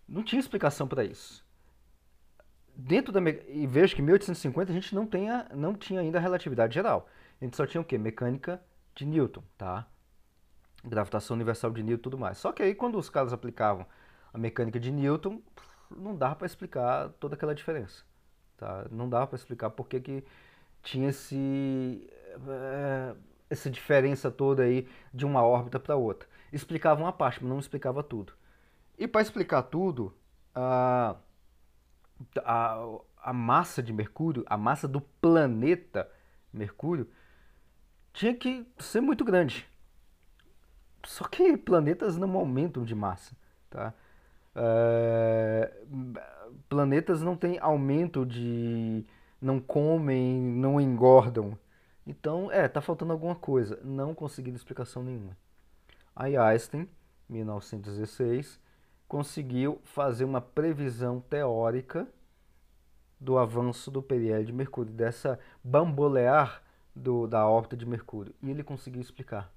Não 0.08 0.22
tinha 0.22 0.40
explicação 0.40 0.88
para 0.88 1.04
isso. 1.04 1.44
Dentro 2.74 3.12
da 3.12 3.20
e 3.20 3.66
vejo 3.66 3.94
que 3.94 4.00
em 4.00 4.04
1850 4.04 4.72
a 4.72 4.74
gente 4.74 4.94
não, 4.94 5.06
tenha, 5.06 5.46
não 5.54 5.74
tinha 5.74 6.00
ainda 6.00 6.18
a 6.18 6.20
relatividade 6.20 6.74
geral. 6.74 7.08
A 7.40 7.44
gente 7.44 7.56
só 7.56 7.66
tinha 7.66 7.80
o 7.80 7.84
quê? 7.84 7.98
Mecânica 7.98 8.60
de 8.94 9.04
Newton, 9.04 9.42
tá? 9.56 9.86
Gravitação 10.82 11.34
universal 11.34 11.70
de 11.70 11.82
Newton 11.82 12.00
e 12.00 12.02
tudo 12.02 12.18
mais. 12.18 12.38
Só 12.38 12.52
que 12.52 12.62
aí 12.62 12.74
quando 12.74 12.98
os 12.98 13.10
caras 13.10 13.32
aplicavam 13.32 13.86
a 14.32 14.38
mecânica 14.38 14.80
de 14.80 14.90
Newton, 14.90 15.40
não 15.94 16.16
dava 16.16 16.36
para 16.36 16.46
explicar 16.46 17.10
toda 17.20 17.34
aquela 17.34 17.54
diferença, 17.54 18.02
tá? 18.56 18.86
Não 18.90 19.08
dava 19.08 19.26
para 19.26 19.36
explicar 19.36 19.70
por 19.70 19.88
que, 19.88 20.00
que 20.00 20.24
tinha 20.82 21.08
esse 21.08 22.08
é, 22.48 23.14
essa 23.48 23.70
diferença 23.70 24.30
toda 24.30 24.62
aí 24.62 24.88
de 25.12 25.24
uma 25.24 25.42
órbita 25.42 25.78
para 25.78 25.96
outra. 25.96 26.28
Explicava 26.52 27.00
uma 27.00 27.12
parte, 27.12 27.42
mas 27.42 27.50
não 27.50 27.58
explicava 27.58 28.02
tudo. 28.02 28.32
E 28.98 29.08
para 29.08 29.22
explicar 29.22 29.62
tudo, 29.62 30.14
a, 30.54 31.16
a, 32.44 32.86
a 33.22 33.32
massa 33.32 33.82
de 33.82 33.92
Mercúrio, 33.92 34.44
a 34.46 34.56
massa 34.56 34.86
do 34.86 35.00
planeta 35.00 36.10
Mercúrio, 36.52 37.08
tinha 38.12 38.34
que 38.34 38.66
ser 38.78 39.00
muito 39.00 39.24
grande. 39.24 39.68
Só 41.04 41.24
que 41.28 41.56
planetas 41.56 42.16
não 42.16 42.34
aumentam 42.36 42.84
de 42.84 42.94
massa, 42.94 43.36
tá? 43.68 43.92
É, 44.54 45.72
planetas 46.68 47.22
não 47.22 47.36
têm 47.36 47.58
aumento 47.58 48.24
de. 48.24 49.04
não 49.40 49.60
comem, 49.60 50.40
não 50.40 50.80
engordam. 50.80 51.58
Então, 52.06 52.50
é, 52.50 52.68
tá 52.68 52.80
faltando 52.80 53.12
alguma 53.12 53.34
coisa. 53.34 53.80
Não 53.82 54.14
conseguiram 54.14 54.56
explicação 54.56 55.02
nenhuma. 55.02 55.36
Aí 56.14 56.36
Einstein, 56.36 56.88
1916, 57.28 58.60
conseguiu 59.08 59.80
fazer 59.84 60.24
uma 60.24 60.40
previsão 60.40 61.20
teórica 61.20 62.06
do 63.18 63.38
avanço 63.38 63.90
do 63.90 64.02
periélio 64.02 64.46
de 64.46 64.52
Mercúrio, 64.52 64.92
dessa 64.92 65.38
bambolear 65.62 66.62
do, 66.94 67.26
da 67.26 67.48
órbita 67.48 67.76
de 67.76 67.86
Mercúrio. 67.86 68.34
E 68.42 68.50
ele 68.50 68.62
conseguiu 68.62 69.00
explicar 69.00 69.52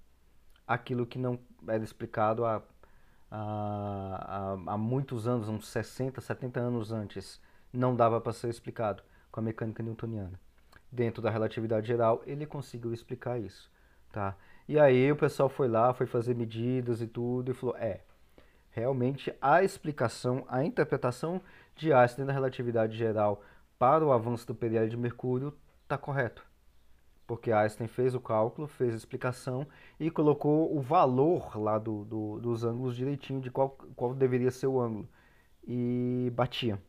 aquilo 0.66 1.06
que 1.06 1.20
não 1.20 1.40
era 1.68 1.84
explicado 1.84 2.46
há, 2.46 2.62
há, 3.32 4.58
há 4.66 4.78
muitos 4.78 5.28
anos, 5.28 5.50
uns 5.50 5.68
60, 5.68 6.22
70 6.22 6.60
anos 6.60 6.92
antes. 6.92 7.42
Não 7.72 7.96
dava 7.96 8.20
para 8.22 8.34
ser 8.34 8.50
explicado 8.50 9.04
com 9.32 9.40
a 9.40 9.44
mecânica 9.44 9.84
newtoniana 9.84 10.40
dentro 10.92 11.22
da 11.22 11.30
relatividade 11.30 11.88
geral, 11.88 12.22
ele 12.26 12.46
conseguiu 12.46 12.94
explicar 12.94 13.40
isso, 13.40 13.70
tá? 14.12 14.36
E 14.68 14.80
aí 14.80 15.12
o 15.12 15.16
pessoal 15.16 15.50
foi 15.50 15.68
lá, 15.68 15.94
foi 15.94 16.06
fazer 16.06 16.36
medidas 16.36 17.02
e 17.02 17.08
tudo 17.08 17.52
e 17.52 17.54
falou, 17.54 17.76
é, 17.78 18.02
realmente 18.72 19.34
a 19.42 19.64
explicação, 19.64 20.46
a 20.48 20.64
interpretação 20.64 21.42
de 21.76 21.94
Einstein 21.94 22.26
da 22.26 22.34
relatividade 22.34 22.98
geral 22.98 23.42
para 23.78 24.06
o 24.06 24.12
avanço 24.12 24.48
do 24.48 24.56
periélio 24.56 24.90
de 24.90 24.98
Mercúrio 24.98 25.54
está 25.84 25.98
correto. 25.98 26.46
Porque 27.28 27.52
Einstein 27.52 27.88
fez 27.88 28.16
o 28.16 28.22
cálculo, 28.22 28.68
fez 28.68 28.94
a 28.94 28.98
explicação 28.98 29.68
e 30.00 30.10
colocou 30.10 30.76
o 30.76 30.80
valor 30.80 31.60
lá 31.60 31.78
do, 31.78 32.06
do, 32.06 32.40
dos 32.40 32.64
ângulos 32.64 32.96
direitinho 32.96 33.42
de 33.42 33.52
qual, 33.52 33.78
qual 33.96 34.14
deveria 34.16 34.50
ser 34.50 34.68
o 34.68 34.80
ângulo. 34.80 35.08
E 35.68 36.32
batia, 36.34 36.82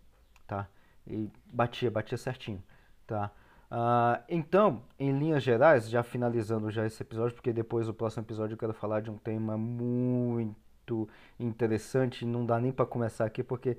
tá? 0.46 0.68
E 1.04 1.28
batia, 1.52 1.90
batia 1.90 2.16
certinho, 2.16 2.62
tá? 3.04 3.32
Uh, 3.70 4.22
então, 4.28 4.82
em 4.98 5.10
linhas 5.18 5.42
gerais, 5.42 5.90
já 5.90 6.02
finalizando 6.02 6.70
já 6.70 6.86
esse 6.86 7.02
episódio, 7.02 7.34
porque 7.34 7.52
depois 7.52 7.86
do 7.86 7.92
próximo 7.92 8.22
episódio 8.22 8.54
eu 8.54 8.58
quero 8.58 8.72
falar 8.72 9.00
de 9.00 9.10
um 9.10 9.18
tema 9.18 9.58
muito 9.58 11.08
interessante, 11.38 12.24
não 12.24 12.46
dá 12.46 12.58
nem 12.58 12.72
para 12.72 12.86
começar 12.86 13.26
aqui 13.26 13.42
porque 13.42 13.76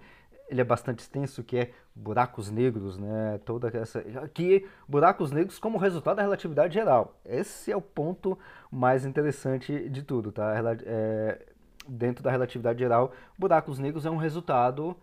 ele 0.50 0.62
é 0.62 0.64
bastante 0.64 1.00
extenso, 1.00 1.44
que 1.44 1.58
é 1.58 1.72
buracos 1.96 2.50
negros, 2.50 2.98
né? 2.98 3.40
Toda 3.46 3.70
essa 3.78 4.00
aqui 4.24 4.68
buracos 4.88 5.32
negros 5.32 5.60
como 5.60 5.78
resultado 5.78 6.18
da 6.18 6.24
relatividade 6.24 6.74
geral. 6.74 7.20
Esse 7.26 7.72
é 7.72 7.78
o 7.78 7.82
ponto 7.82 8.38
mais 8.72 9.06
interessante 9.06 9.88
de 9.90 10.04
tudo, 10.04 10.32
tá? 10.32 10.54
É, 10.86 11.46
dentro 11.88 12.24
da 12.24 12.32
relatividade 12.32 12.80
geral, 12.80 13.14
buracos 13.38 13.80
negros 13.80 14.06
é 14.06 14.10
um 14.10 14.18
resultado 14.18 14.96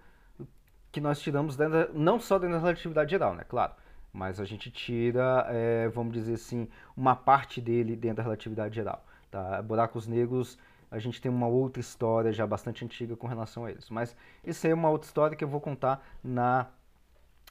que 0.91 1.01
nós 1.01 1.21
tiramos 1.21 1.57
dentro, 1.57 1.91
não 1.95 2.19
só 2.19 2.39
dentro 2.39 2.57
da 2.57 2.61
relatividade 2.61 3.11
geral, 3.11 3.35
né? 3.35 3.45
Claro 3.49 3.73
mas 4.17 4.41
a 4.41 4.47
gente 4.47 4.71
tira, 4.71 5.47
é, 5.51 5.89
vamos 5.89 6.15
dizer 6.15 6.35
assim, 6.35 6.67
uma 6.97 7.15
parte 7.15 7.61
dele 7.61 7.95
dentro 7.95 8.17
da 8.17 8.23
relatividade 8.23 8.75
geral. 8.75 9.05
Tá? 9.31 9.61
Buracos 9.61 10.07
negros, 10.07 10.59
a 10.91 10.99
gente 10.99 11.21
tem 11.21 11.31
uma 11.31 11.47
outra 11.47 11.81
história 11.81 12.33
já 12.33 12.47
bastante 12.47 12.85
antiga 12.85 13.17
com 13.17 13.27
relação 13.27 13.65
a 13.65 13.71
eles. 13.71 13.91
Mas 13.91 14.17
isso 14.45 14.67
aí 14.67 14.73
é 14.73 14.75
uma 14.75 14.91
outra 14.91 15.07
história 15.07 15.37
que 15.37 15.43
eu 15.43 15.49
vou 15.49 15.61
contar 15.61 16.07
na, 16.23 16.67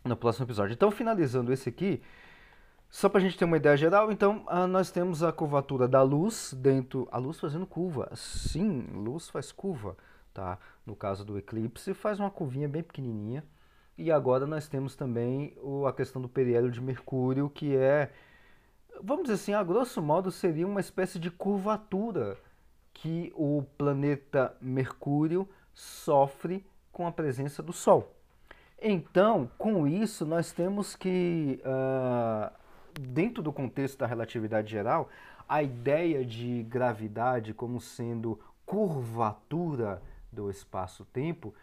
no 0.03 0.15
próximo 0.15 0.45
episódio. 0.45 0.73
Então, 0.73 0.89
finalizando 0.89 1.51
esse 1.51 1.69
aqui, 1.69 2.01
só 2.89 3.09
para 3.09 3.19
a 3.19 3.21
gente 3.21 3.37
ter 3.37 3.45
uma 3.45 3.57
ideia 3.57 3.75
geral, 3.75 4.11
então 4.11 4.43
ah, 4.47 4.65
nós 4.65 4.89
temos 4.89 5.21
a 5.21 5.31
curvatura 5.31 5.87
da 5.87 6.01
luz 6.01 6.53
dentro. 6.57 7.07
A 7.11 7.17
luz 7.17 7.39
fazendo 7.39 7.65
curva. 7.65 8.09
Sim, 8.15 8.87
luz 8.93 9.29
faz 9.29 9.51
curva. 9.51 9.97
Tá? 10.33 10.57
No 10.85 10.95
caso 10.95 11.25
do 11.25 11.37
eclipse, 11.37 11.93
faz 11.93 12.19
uma 12.19 12.29
curvinha 12.29 12.69
bem 12.69 12.83
pequenininha. 12.83 13.43
E 13.97 14.11
agora 14.11 14.45
nós 14.45 14.67
temos 14.67 14.95
também 14.95 15.57
o, 15.61 15.85
a 15.85 15.93
questão 15.93 16.21
do 16.21 16.27
periélio 16.27 16.69
de 16.69 16.81
Mercúrio, 16.81 17.49
que 17.49 17.75
é, 17.75 18.11
vamos 19.01 19.23
dizer 19.23 19.35
assim, 19.35 19.53
a 19.53 19.63
grosso 19.63 20.01
modo 20.01 20.31
seria 20.31 20.67
uma 20.67 20.81
espécie 20.81 21.17
de 21.17 21.31
curvatura 21.31 22.37
que 22.95 23.31
o 23.35 23.63
planeta 23.77 24.55
Mercúrio 24.59 25.47
sofre 25.73 26.65
com 26.91 27.05
a 27.05 27.11
presença 27.11 27.61
do 27.61 27.73
Sol. 27.73 28.11
Então, 28.81 29.49
com 29.57 29.85
isso, 29.85 30.25
nós 30.25 30.51
temos 30.51 30.95
que, 30.95 31.61
uh, 31.61 32.51
dentro 32.99 33.43
do 33.43 33.51
contexto 33.51 33.99
da 33.99 34.07
relatividade 34.07 34.71
geral, 34.71 35.09
a 35.47 35.61
ideia 35.61 36.25
de 36.25 36.63
gravidade 36.63 37.53
como 37.53 37.79
sendo 37.79 38.39
curvatura 38.65 40.01
do 40.31 40.49
espaço-tempo 40.49 41.53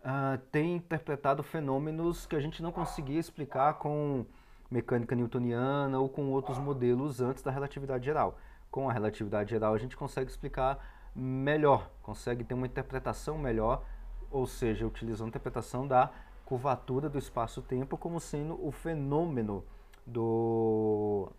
uh, 0.00 0.38
tem 0.50 0.76
interpretado 0.76 1.42
fenômenos 1.42 2.26
que 2.26 2.36
a 2.36 2.40
gente 2.40 2.62
não 2.62 2.72
conseguia 2.72 3.20
explicar 3.20 3.74
com 3.74 4.26
mecânica 4.70 5.14
newtoniana 5.14 5.98
ou 5.98 6.08
com 6.08 6.30
outros 6.30 6.58
modelos 6.58 7.20
antes 7.20 7.42
da 7.42 7.50
relatividade 7.50 8.04
geral. 8.04 8.38
Com 8.72 8.88
a 8.88 8.92
relatividade 8.92 9.50
geral 9.50 9.74
a 9.74 9.78
gente 9.78 9.96
consegue 9.96 10.30
explicar 10.30 10.82
melhor, 11.14 11.90
consegue 12.02 12.42
ter 12.42 12.54
uma 12.54 12.66
interpretação 12.66 13.36
melhor, 13.36 13.84
ou 14.30 14.46
seja, 14.46 14.86
utilizando 14.86 15.26
a 15.26 15.28
interpretação 15.28 15.86
da 15.86 16.10
curvatura 16.46 17.10
do 17.10 17.18
espaço-tempo 17.18 17.98
como 17.98 18.18
sendo 18.18 18.58
o 18.66 18.72
fenômeno 18.72 19.62
do, 20.06 21.30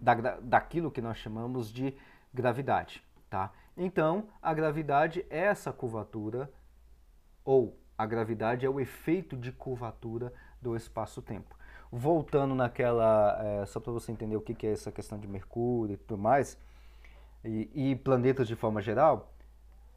da, 0.00 0.14
daquilo 0.40 0.90
que 0.90 1.02
nós 1.02 1.18
chamamos 1.18 1.70
de 1.70 1.94
gravidade. 2.32 3.04
Tá? 3.28 3.52
Então, 3.76 4.28
a 4.40 4.54
gravidade 4.54 5.26
é 5.28 5.40
essa 5.40 5.70
curvatura 5.70 6.50
ou 7.44 7.78
a 7.96 8.06
gravidade 8.06 8.64
é 8.64 8.70
o 8.70 8.80
efeito 8.80 9.36
de 9.36 9.52
curvatura 9.52 10.32
do 10.62 10.74
espaço-tempo. 10.74 11.54
Voltando 11.96 12.56
naquela, 12.56 13.38
é, 13.40 13.66
só 13.66 13.78
para 13.78 13.92
você 13.92 14.10
entender 14.10 14.36
o 14.36 14.40
que 14.40 14.66
é 14.66 14.72
essa 14.72 14.90
questão 14.90 15.16
de 15.16 15.28
Mercúrio 15.28 15.94
e 15.94 15.96
tudo 15.96 16.20
mais, 16.20 16.58
e, 17.44 17.70
e, 17.74 17.96
planetas 17.96 18.48
de 18.48 18.56
forma 18.56 18.80
geral, 18.82 19.32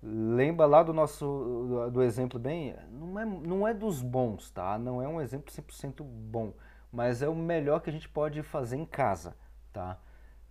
lembra 0.03 0.65
lá 0.67 0.83
do 0.83 0.93
nosso 0.93 1.89
do 1.91 2.03
exemplo 2.03 2.37
bem, 2.37 2.75
não 2.91 3.19
é, 3.19 3.25
não 3.25 3.67
é 3.67 3.73
dos 3.73 4.01
bons, 4.03 4.51
tá? 4.51 4.77
Não 4.77 5.01
é 5.01 5.07
um 5.07 5.19
exemplo 5.19 5.51
100% 5.51 6.03
bom, 6.03 6.53
mas 6.91 7.21
é 7.21 7.27
o 7.27 7.35
melhor 7.35 7.79
que 7.79 7.89
a 7.89 7.93
gente 7.93 8.07
pode 8.07 8.43
fazer 8.43 8.77
em 8.77 8.85
casa, 8.85 9.35
tá? 9.73 9.97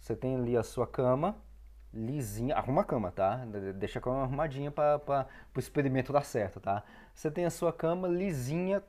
Você 0.00 0.16
tem 0.16 0.34
ali 0.34 0.56
a 0.56 0.62
sua 0.62 0.86
cama, 0.86 1.36
lisinha, 1.92 2.56
arruma 2.56 2.82
a 2.82 2.84
cama, 2.84 3.10
tá? 3.12 3.44
Deixa 3.76 3.98
a 3.98 4.02
cama 4.02 4.22
arrumadinha 4.22 4.70
para 4.70 5.26
o 5.54 5.58
experimento 5.58 6.12
dar 6.12 6.24
certo, 6.24 6.60
tá? 6.60 6.82
Você 7.14 7.30
tem 7.30 7.44
a 7.44 7.50
sua 7.50 7.72
cama 7.72 8.08
lisinha, 8.08 8.82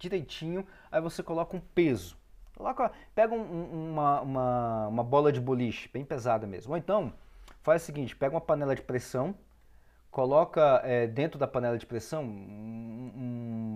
direitinho, 0.00 0.66
aí 0.90 1.00
você 1.00 1.22
coloca 1.22 1.56
um 1.56 1.60
peso. 1.60 2.16
Coloca, 2.56 2.90
pega 3.14 3.32
um, 3.32 3.90
uma, 3.92 4.20
uma, 4.20 4.88
uma 4.88 5.04
bola 5.04 5.30
de 5.30 5.40
boliche, 5.40 5.88
bem 5.92 6.04
pesada 6.04 6.46
mesmo. 6.46 6.72
Ou 6.72 6.78
então, 6.78 7.12
faz 7.62 7.82
o 7.82 7.86
seguinte, 7.86 8.16
pega 8.16 8.34
uma 8.34 8.40
panela 8.40 8.74
de 8.74 8.82
pressão, 8.82 9.34
coloca 10.10 10.80
é, 10.84 11.06
dentro 11.06 11.38
da 11.38 11.46
panela 11.46 11.78
de 11.78 11.86
pressão 11.86 12.24
um, 12.24 13.12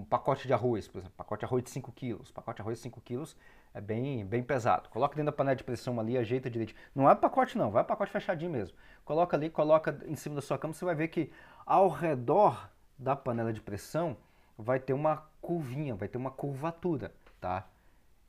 um, 0.00 0.06
pacote 0.10 0.46
de 0.46 0.52
arroz, 0.52 0.88
por 0.88 0.98
exemplo, 0.98 1.14
pacote 1.16 1.40
de 1.40 1.44
arroz 1.44 1.62
de 1.62 1.70
5 1.70 1.92
quilos. 1.92 2.30
Pacote 2.30 2.56
de 2.56 2.62
arroz 2.62 2.78
de 2.78 2.82
5 2.82 3.00
quilos 3.00 3.36
é 3.72 3.80
bem, 3.80 4.24
bem 4.24 4.42
pesado. 4.42 4.88
Coloca 4.88 5.14
dentro 5.14 5.30
da 5.30 5.36
panela 5.36 5.56
de 5.56 5.64
pressão 5.64 5.98
ali, 6.00 6.18
ajeita 6.18 6.50
direito. 6.50 6.74
Não 6.94 7.08
é 7.08 7.14
pacote 7.14 7.56
não, 7.56 7.70
vai 7.70 7.84
pacote 7.84 8.10
fechadinho 8.10 8.50
mesmo. 8.50 8.76
Coloca 9.04 9.36
ali, 9.36 9.50
coloca 9.50 9.98
em 10.06 10.16
cima 10.16 10.34
da 10.34 10.42
sua 10.42 10.58
cama, 10.58 10.74
você 10.74 10.84
vai 10.84 10.94
ver 10.94 11.08
que 11.08 11.30
ao 11.64 11.88
redor 11.88 12.70
da 12.98 13.14
panela 13.14 13.52
de 13.52 13.60
pressão 13.60 14.16
vai 14.56 14.78
ter 14.78 14.92
uma 14.92 15.28
curvinha, 15.40 15.94
vai 15.94 16.08
ter 16.08 16.18
uma 16.18 16.30
curvatura, 16.30 17.14
tá? 17.40 17.68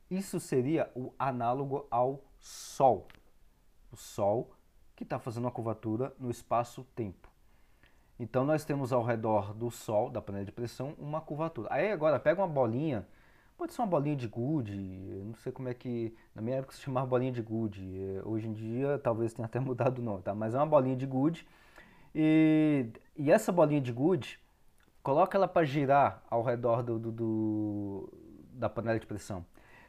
Isso 0.10 0.40
seria 0.40 0.92
o 0.96 1.14
análogo 1.18 1.88
ao 1.90 2.24
Sol. 2.40 3.08
O 3.92 3.98
Sol 3.98 4.56
que 4.96 5.04
está 5.04 5.20
fazendo 5.20 5.44
uma 5.44 5.52
curvatura 5.52 6.14
no 6.20 6.32
espaço-tempo. 6.32 7.30
Então 8.18 8.46
nós 8.46 8.64
temos 8.64 8.94
ao 8.94 9.04
redor 9.04 9.54
do 9.54 9.70
Sol, 9.70 10.10
da 10.10 10.22
panela 10.22 10.46
de 10.46 10.52
pressão, 10.52 10.96
uma 10.98 11.20
curvatura. 11.20 11.68
Aí 11.70 11.92
agora 11.92 12.18
pega 12.18 12.42
uma 12.42 12.48
bolinha, 12.48 13.06
pode 13.58 13.74
ser 13.74 13.82
uma 13.82 13.88
bolinha 13.88 14.16
de 14.16 14.28
gude, 14.28 14.74
não 15.26 15.36
sei 15.36 15.52
como 15.52 15.68
é 15.68 15.74
que, 15.74 16.16
na 16.34 16.42
minha 16.42 16.58
época 16.58 16.74
se 16.74 16.82
chamava 16.82 17.06
bolinha 17.06 17.32
de 17.32 17.42
gude, 17.42 17.84
hoje 18.24 18.48
em 18.48 18.54
dia 18.54 18.98
talvez 19.00 19.34
tenha 19.34 19.46
até 19.46 19.60
mudado 19.60 20.00
o 20.00 20.02
nome, 20.02 20.22
tá? 20.22 20.34
mas 20.34 20.54
é 20.56 20.58
uma 20.58 20.66
bolinha 20.66 20.96
de 20.96 21.06
gude. 21.06 21.46
E, 22.14 22.88
e 23.18 23.30
essa 23.30 23.52
bolinha 23.52 23.82
de 23.82 23.92
gude, 23.92 24.40
coloca 25.06 25.38
ela 25.38 25.48
para 25.48 25.64
girar 25.64 26.24
ao 26.32 26.42
redor 26.42 26.82
do, 26.82 26.98
do, 26.98 27.12
do, 27.12 28.14
da 28.54 28.68
panela 28.68 29.00
de 29.00 29.06
pressão. 29.06 29.46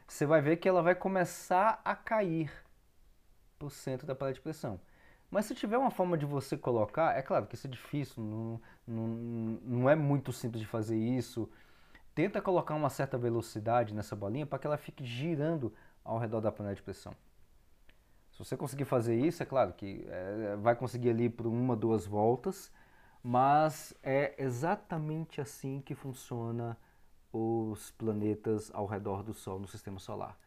Você 0.07 0.27
vai 0.27 0.41
ver 0.41 0.57
que 0.57 0.69
ela 0.69 0.83
vai 0.83 0.93
começar 0.93 1.81
a 1.83 1.95
cair 1.95 2.51
para 3.57 3.65
o 3.65 3.69
centro 3.71 4.05
da 4.05 4.13
panela 4.13 4.35
de 4.35 4.41
pressão. 4.41 4.79
Mas 5.31 5.45
se 5.45 5.55
tiver 5.55 5.75
uma 5.75 5.89
forma 5.89 6.19
de 6.19 6.25
você 6.27 6.55
colocar, 6.55 7.17
é 7.17 7.23
claro 7.23 7.47
que 7.47 7.55
isso 7.55 7.65
é 7.65 7.69
difícil, 7.69 8.21
não, 8.23 8.61
não, 8.85 9.07
não 9.63 9.89
é 9.89 9.95
muito 9.95 10.31
simples 10.31 10.61
de 10.61 10.67
fazer 10.67 10.95
isso. 10.95 11.49
Tenta 12.13 12.39
colocar 12.39 12.75
uma 12.75 12.91
certa 12.91 13.17
velocidade 13.17 13.95
nessa 13.95 14.15
bolinha 14.15 14.45
para 14.45 14.59
que 14.59 14.67
ela 14.67 14.77
fique 14.77 15.03
girando 15.03 15.73
ao 16.05 16.19
redor 16.19 16.41
da 16.41 16.51
panela 16.51 16.75
de 16.75 16.83
pressão. 16.83 17.13
Se 18.33 18.37
você 18.37 18.55
conseguir 18.55 18.85
fazer 18.85 19.15
isso, 19.15 19.41
é 19.41 19.47
claro 19.47 19.73
que 19.73 20.05
é, 20.07 20.55
vai 20.57 20.75
conseguir 20.75 21.09
ali 21.09 21.27
por 21.27 21.47
uma, 21.47 21.75
duas 21.75 22.05
voltas, 22.05 22.71
mas 23.27 23.93
é 24.01 24.33
exatamente 24.41 25.41
assim 25.41 25.81
que 25.81 25.93
funciona 25.93 26.77
os 27.33 27.91
planetas 27.91 28.71
ao 28.73 28.85
redor 28.85 29.21
do 29.21 29.33
Sol 29.33 29.59
no 29.59 29.67
sistema 29.67 29.99
solar. 29.99 30.39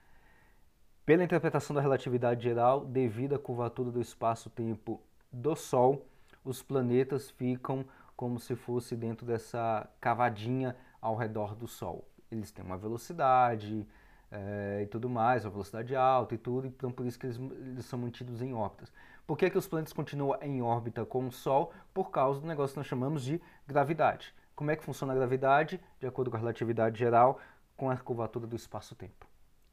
Pela 1.04 1.22
interpretação 1.22 1.76
da 1.76 1.82
relatividade 1.82 2.42
geral, 2.42 2.86
devido 2.86 3.34
à 3.34 3.38
curvatura 3.38 3.90
do 3.90 4.00
espaço-tempo 4.00 4.98
do 5.30 5.54
Sol, 5.54 6.06
os 6.42 6.62
planetas 6.62 7.30
ficam 7.30 7.84
como 8.16 8.40
se 8.40 8.56
fosse 8.56 8.96
dentro 8.96 9.26
dessa 9.26 9.86
cavadinha 10.00 10.74
ao 11.02 11.16
redor 11.16 11.54
do 11.54 11.68
Sol. 11.68 12.08
Eles 12.32 12.50
têm 12.50 12.64
uma 12.64 12.78
velocidade 12.78 13.86
é, 14.30 14.80
e 14.84 14.86
tudo 14.86 15.06
mais, 15.10 15.44
uma 15.44 15.50
velocidade 15.50 15.94
alta 15.94 16.34
e 16.34 16.38
tudo, 16.38 16.66
então 16.66 16.90
por 16.90 17.04
isso 17.04 17.18
que 17.18 17.26
eles, 17.26 17.36
eles 17.36 17.84
são 17.84 17.98
mantidos 17.98 18.40
em 18.40 18.54
órbitas. 18.54 18.90
Por 19.30 19.38
que, 19.38 19.48
que 19.48 19.56
os 19.56 19.68
planetas 19.68 19.92
continuam 19.92 20.36
em 20.42 20.60
órbita 20.60 21.06
com 21.06 21.28
o 21.28 21.30
Sol? 21.30 21.72
Por 21.94 22.10
causa 22.10 22.40
do 22.40 22.48
negócio 22.48 22.74
que 22.74 22.80
nós 22.80 22.86
chamamos 22.88 23.22
de 23.22 23.40
gravidade. 23.64 24.34
Como 24.56 24.72
é 24.72 24.76
que 24.76 24.82
funciona 24.82 25.12
a 25.12 25.16
gravidade? 25.16 25.80
De 26.00 26.06
acordo 26.08 26.32
com 26.32 26.36
a 26.36 26.40
relatividade 26.40 26.98
geral, 26.98 27.38
com 27.76 27.88
a 27.88 27.96
curvatura 27.96 28.44
do 28.44 28.56
espaço-tempo. 28.56 29.28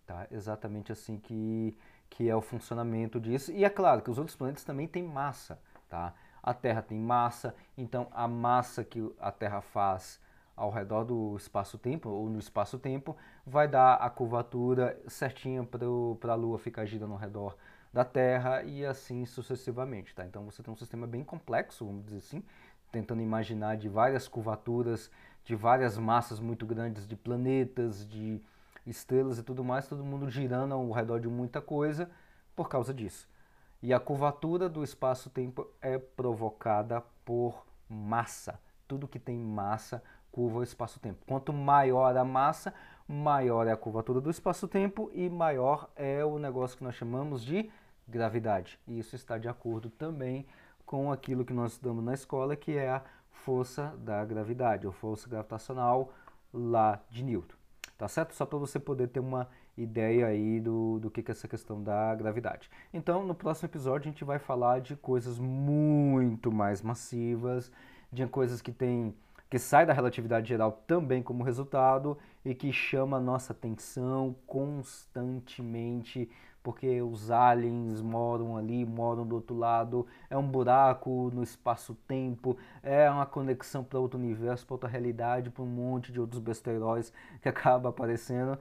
Tá? 0.05 0.27
Exatamente 0.29 0.91
assim 0.91 1.17
que, 1.17 1.75
que 2.07 2.29
é 2.29 2.35
o 2.35 2.39
funcionamento 2.39 3.19
disso. 3.19 3.51
E 3.51 3.65
é 3.65 3.69
claro 3.71 4.03
que 4.03 4.11
os 4.11 4.19
outros 4.19 4.37
planetas 4.37 4.63
também 4.63 4.87
têm 4.87 5.01
massa. 5.01 5.59
Tá? 5.89 6.13
A 6.43 6.53
Terra 6.53 6.83
tem 6.83 6.99
massa, 6.99 7.55
então 7.75 8.07
a 8.11 8.27
massa 8.27 8.83
que 8.83 9.11
a 9.19 9.31
Terra 9.31 9.61
faz 9.61 10.21
ao 10.55 10.69
redor 10.69 11.03
do 11.03 11.35
espaço-tempo, 11.35 12.09
ou 12.09 12.29
no 12.29 12.37
espaço-tempo, 12.37 13.17
vai 13.43 13.67
dar 13.67 13.95
a 13.95 14.07
curvatura 14.07 15.01
certinha 15.07 15.63
para 15.63 16.33
a 16.33 16.35
Lua 16.35 16.59
ficar 16.59 16.85
girando 16.85 17.13
ao 17.13 17.19
redor 17.19 17.57
da 17.97 18.05
Terra 18.05 18.62
e 18.62 18.86
assim 18.86 19.25
sucessivamente. 19.25 20.13
Tá? 20.13 20.23
Então 20.23 20.45
você 20.45 20.62
tem 20.62 20.71
um 20.71 20.77
sistema 20.77 21.07
bem 21.07 21.23
complexo, 21.23 21.83
vamos 21.83 22.05
dizer 22.05 22.17
assim, 22.17 22.43
tentando 22.91 23.23
imaginar 23.23 23.75
de 23.75 23.89
várias 23.89 24.27
curvaturas, 24.27 25.10
de 25.43 25.55
várias 25.55 25.97
massas 25.97 26.39
muito 26.39 26.63
grandes 26.63 27.07
de 27.07 27.15
planetas, 27.15 28.07
de 28.07 28.39
estrelas 28.86 29.39
e 29.39 29.43
tudo 29.43 29.63
mais, 29.63 29.88
todo 29.88 30.05
mundo 30.05 30.29
girando 30.29 30.75
ao 30.75 30.91
redor 30.91 31.19
de 31.19 31.27
muita 31.27 31.60
coisa 31.60 32.07
por 32.55 32.69
causa 32.69 32.93
disso. 32.93 33.27
E 33.81 33.91
a 33.91 33.99
curvatura 33.99 34.69
do 34.69 34.83
espaço-tempo 34.83 35.67
é 35.81 35.97
provocada 35.97 37.01
por 37.25 37.65
massa. 37.89 38.60
Tudo 38.88 39.07
que 39.07 39.17
tem 39.17 39.39
massa 39.39 40.03
curva 40.31 40.60
o 40.60 40.63
espaço-tempo. 40.63 41.25
Quanto 41.25 41.51
maior 41.51 42.15
a 42.15 42.23
massa, 42.23 42.71
maior 43.07 43.65
é 43.65 43.71
a 43.71 43.77
curvatura 43.77 44.21
do 44.21 44.29
espaço-tempo 44.29 45.10
e 45.15 45.27
maior 45.29 45.89
é 45.95 46.23
o 46.23 46.38
negócio 46.38 46.77
que 46.77 46.83
nós 46.83 46.93
chamamos 46.93 47.43
de 47.43 47.71
gravidade. 48.07 48.79
E 48.87 48.99
isso 48.99 49.15
está 49.15 49.37
de 49.37 49.47
acordo 49.47 49.89
também 49.89 50.45
com 50.85 51.11
aquilo 51.11 51.45
que 51.45 51.53
nós 51.53 51.73
estudamos 51.73 52.03
na 52.03 52.13
escola, 52.13 52.55
que 52.55 52.77
é 52.77 52.89
a 52.89 53.03
força 53.29 53.93
da 53.99 54.23
gravidade, 54.25 54.87
ou 54.87 54.93
força 54.93 55.29
gravitacional 55.29 56.13
lá 56.53 57.01
de 57.09 57.23
Newton 57.23 57.57
tá 57.97 58.07
certo? 58.07 58.33
Só 58.35 58.45
para 58.45 58.59
você 58.59 58.79
poder 58.79 59.07
ter 59.07 59.19
uma 59.19 59.49
ideia 59.75 60.27
aí 60.27 60.59
do, 60.59 60.99
do 60.99 61.09
que, 61.09 61.23
que 61.23 61.31
é 61.31 61.33
essa 61.33 61.47
questão 61.47 61.81
da 61.81 62.13
gravidade. 62.15 62.69
Então, 62.93 63.25
no 63.25 63.33
próximo 63.33 63.67
episódio 63.67 64.07
a 64.07 64.11
gente 64.11 64.23
vai 64.23 64.39
falar 64.39 64.79
de 64.79 64.95
coisas 64.95 65.39
muito 65.39 66.51
mais 66.51 66.81
massivas, 66.81 67.71
de 68.11 68.25
coisas 68.27 68.61
que 68.61 68.71
tem 68.71 69.15
que 69.49 69.57
sai 69.57 69.85
da 69.85 69.93
relatividade 69.93 70.49
geral 70.49 70.83
também 70.85 71.23
como 71.23 71.41
resultado 71.41 72.17
e 72.43 72.53
que 72.53 72.73
chama 72.73 73.15
a 73.15 73.19
nossa 73.19 73.53
atenção 73.53 74.35
constantemente 74.45 76.29
porque 76.67 77.01
os 77.01 77.32
aliens 77.32 78.01
moram 78.01 78.58
ali, 78.58 78.86
moram 78.86 79.25
do 79.25 79.36
outro 79.36 79.58
lado, 79.58 80.06
é 80.30 80.36
um 80.36 80.45
buraco 80.45 81.32
no 81.34 81.41
espaço-tempo, 81.41 82.58
é 82.84 83.10
uma 83.10 83.25
conexão 83.25 83.86
para 83.86 83.97
outro 83.97 84.19
universo, 84.19 84.65
para 84.65 84.73
outra 84.73 84.89
realidade, 84.89 85.49
para 85.49 85.63
um 85.63 85.65
monte 85.65 86.12
de 86.12 86.19
outros 86.19 86.41
besteiróis 86.41 87.13
que 87.41 87.47
acaba 87.47 87.88
aparecendo, 87.88 88.60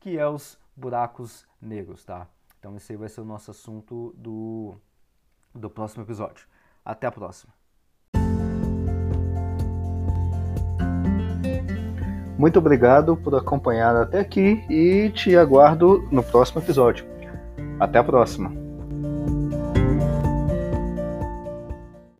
que 0.00 0.18
é 0.18 0.26
os 0.26 0.58
buracos 0.74 1.46
negros, 1.62 2.04
tá? 2.04 2.26
Então 2.58 2.74
esse 2.76 2.90
aí 2.90 2.98
vai 2.98 3.08
ser 3.08 3.20
o 3.20 3.24
nosso 3.24 3.52
assunto 3.52 4.12
do, 4.18 4.74
do 5.54 5.70
próximo 5.70 6.02
episódio. 6.02 6.48
Até 6.84 7.06
a 7.06 7.12
próxima. 7.12 7.54
Muito 12.36 12.58
obrigado 12.58 13.16
por 13.16 13.32
acompanhar 13.36 13.94
até 13.94 14.18
aqui 14.18 14.64
e 14.68 15.08
te 15.10 15.36
aguardo 15.36 16.08
no 16.10 16.20
próximo 16.20 16.60
episódio. 16.60 17.13
Até 17.78 17.98
a 17.98 18.04
próxima! 18.04 18.63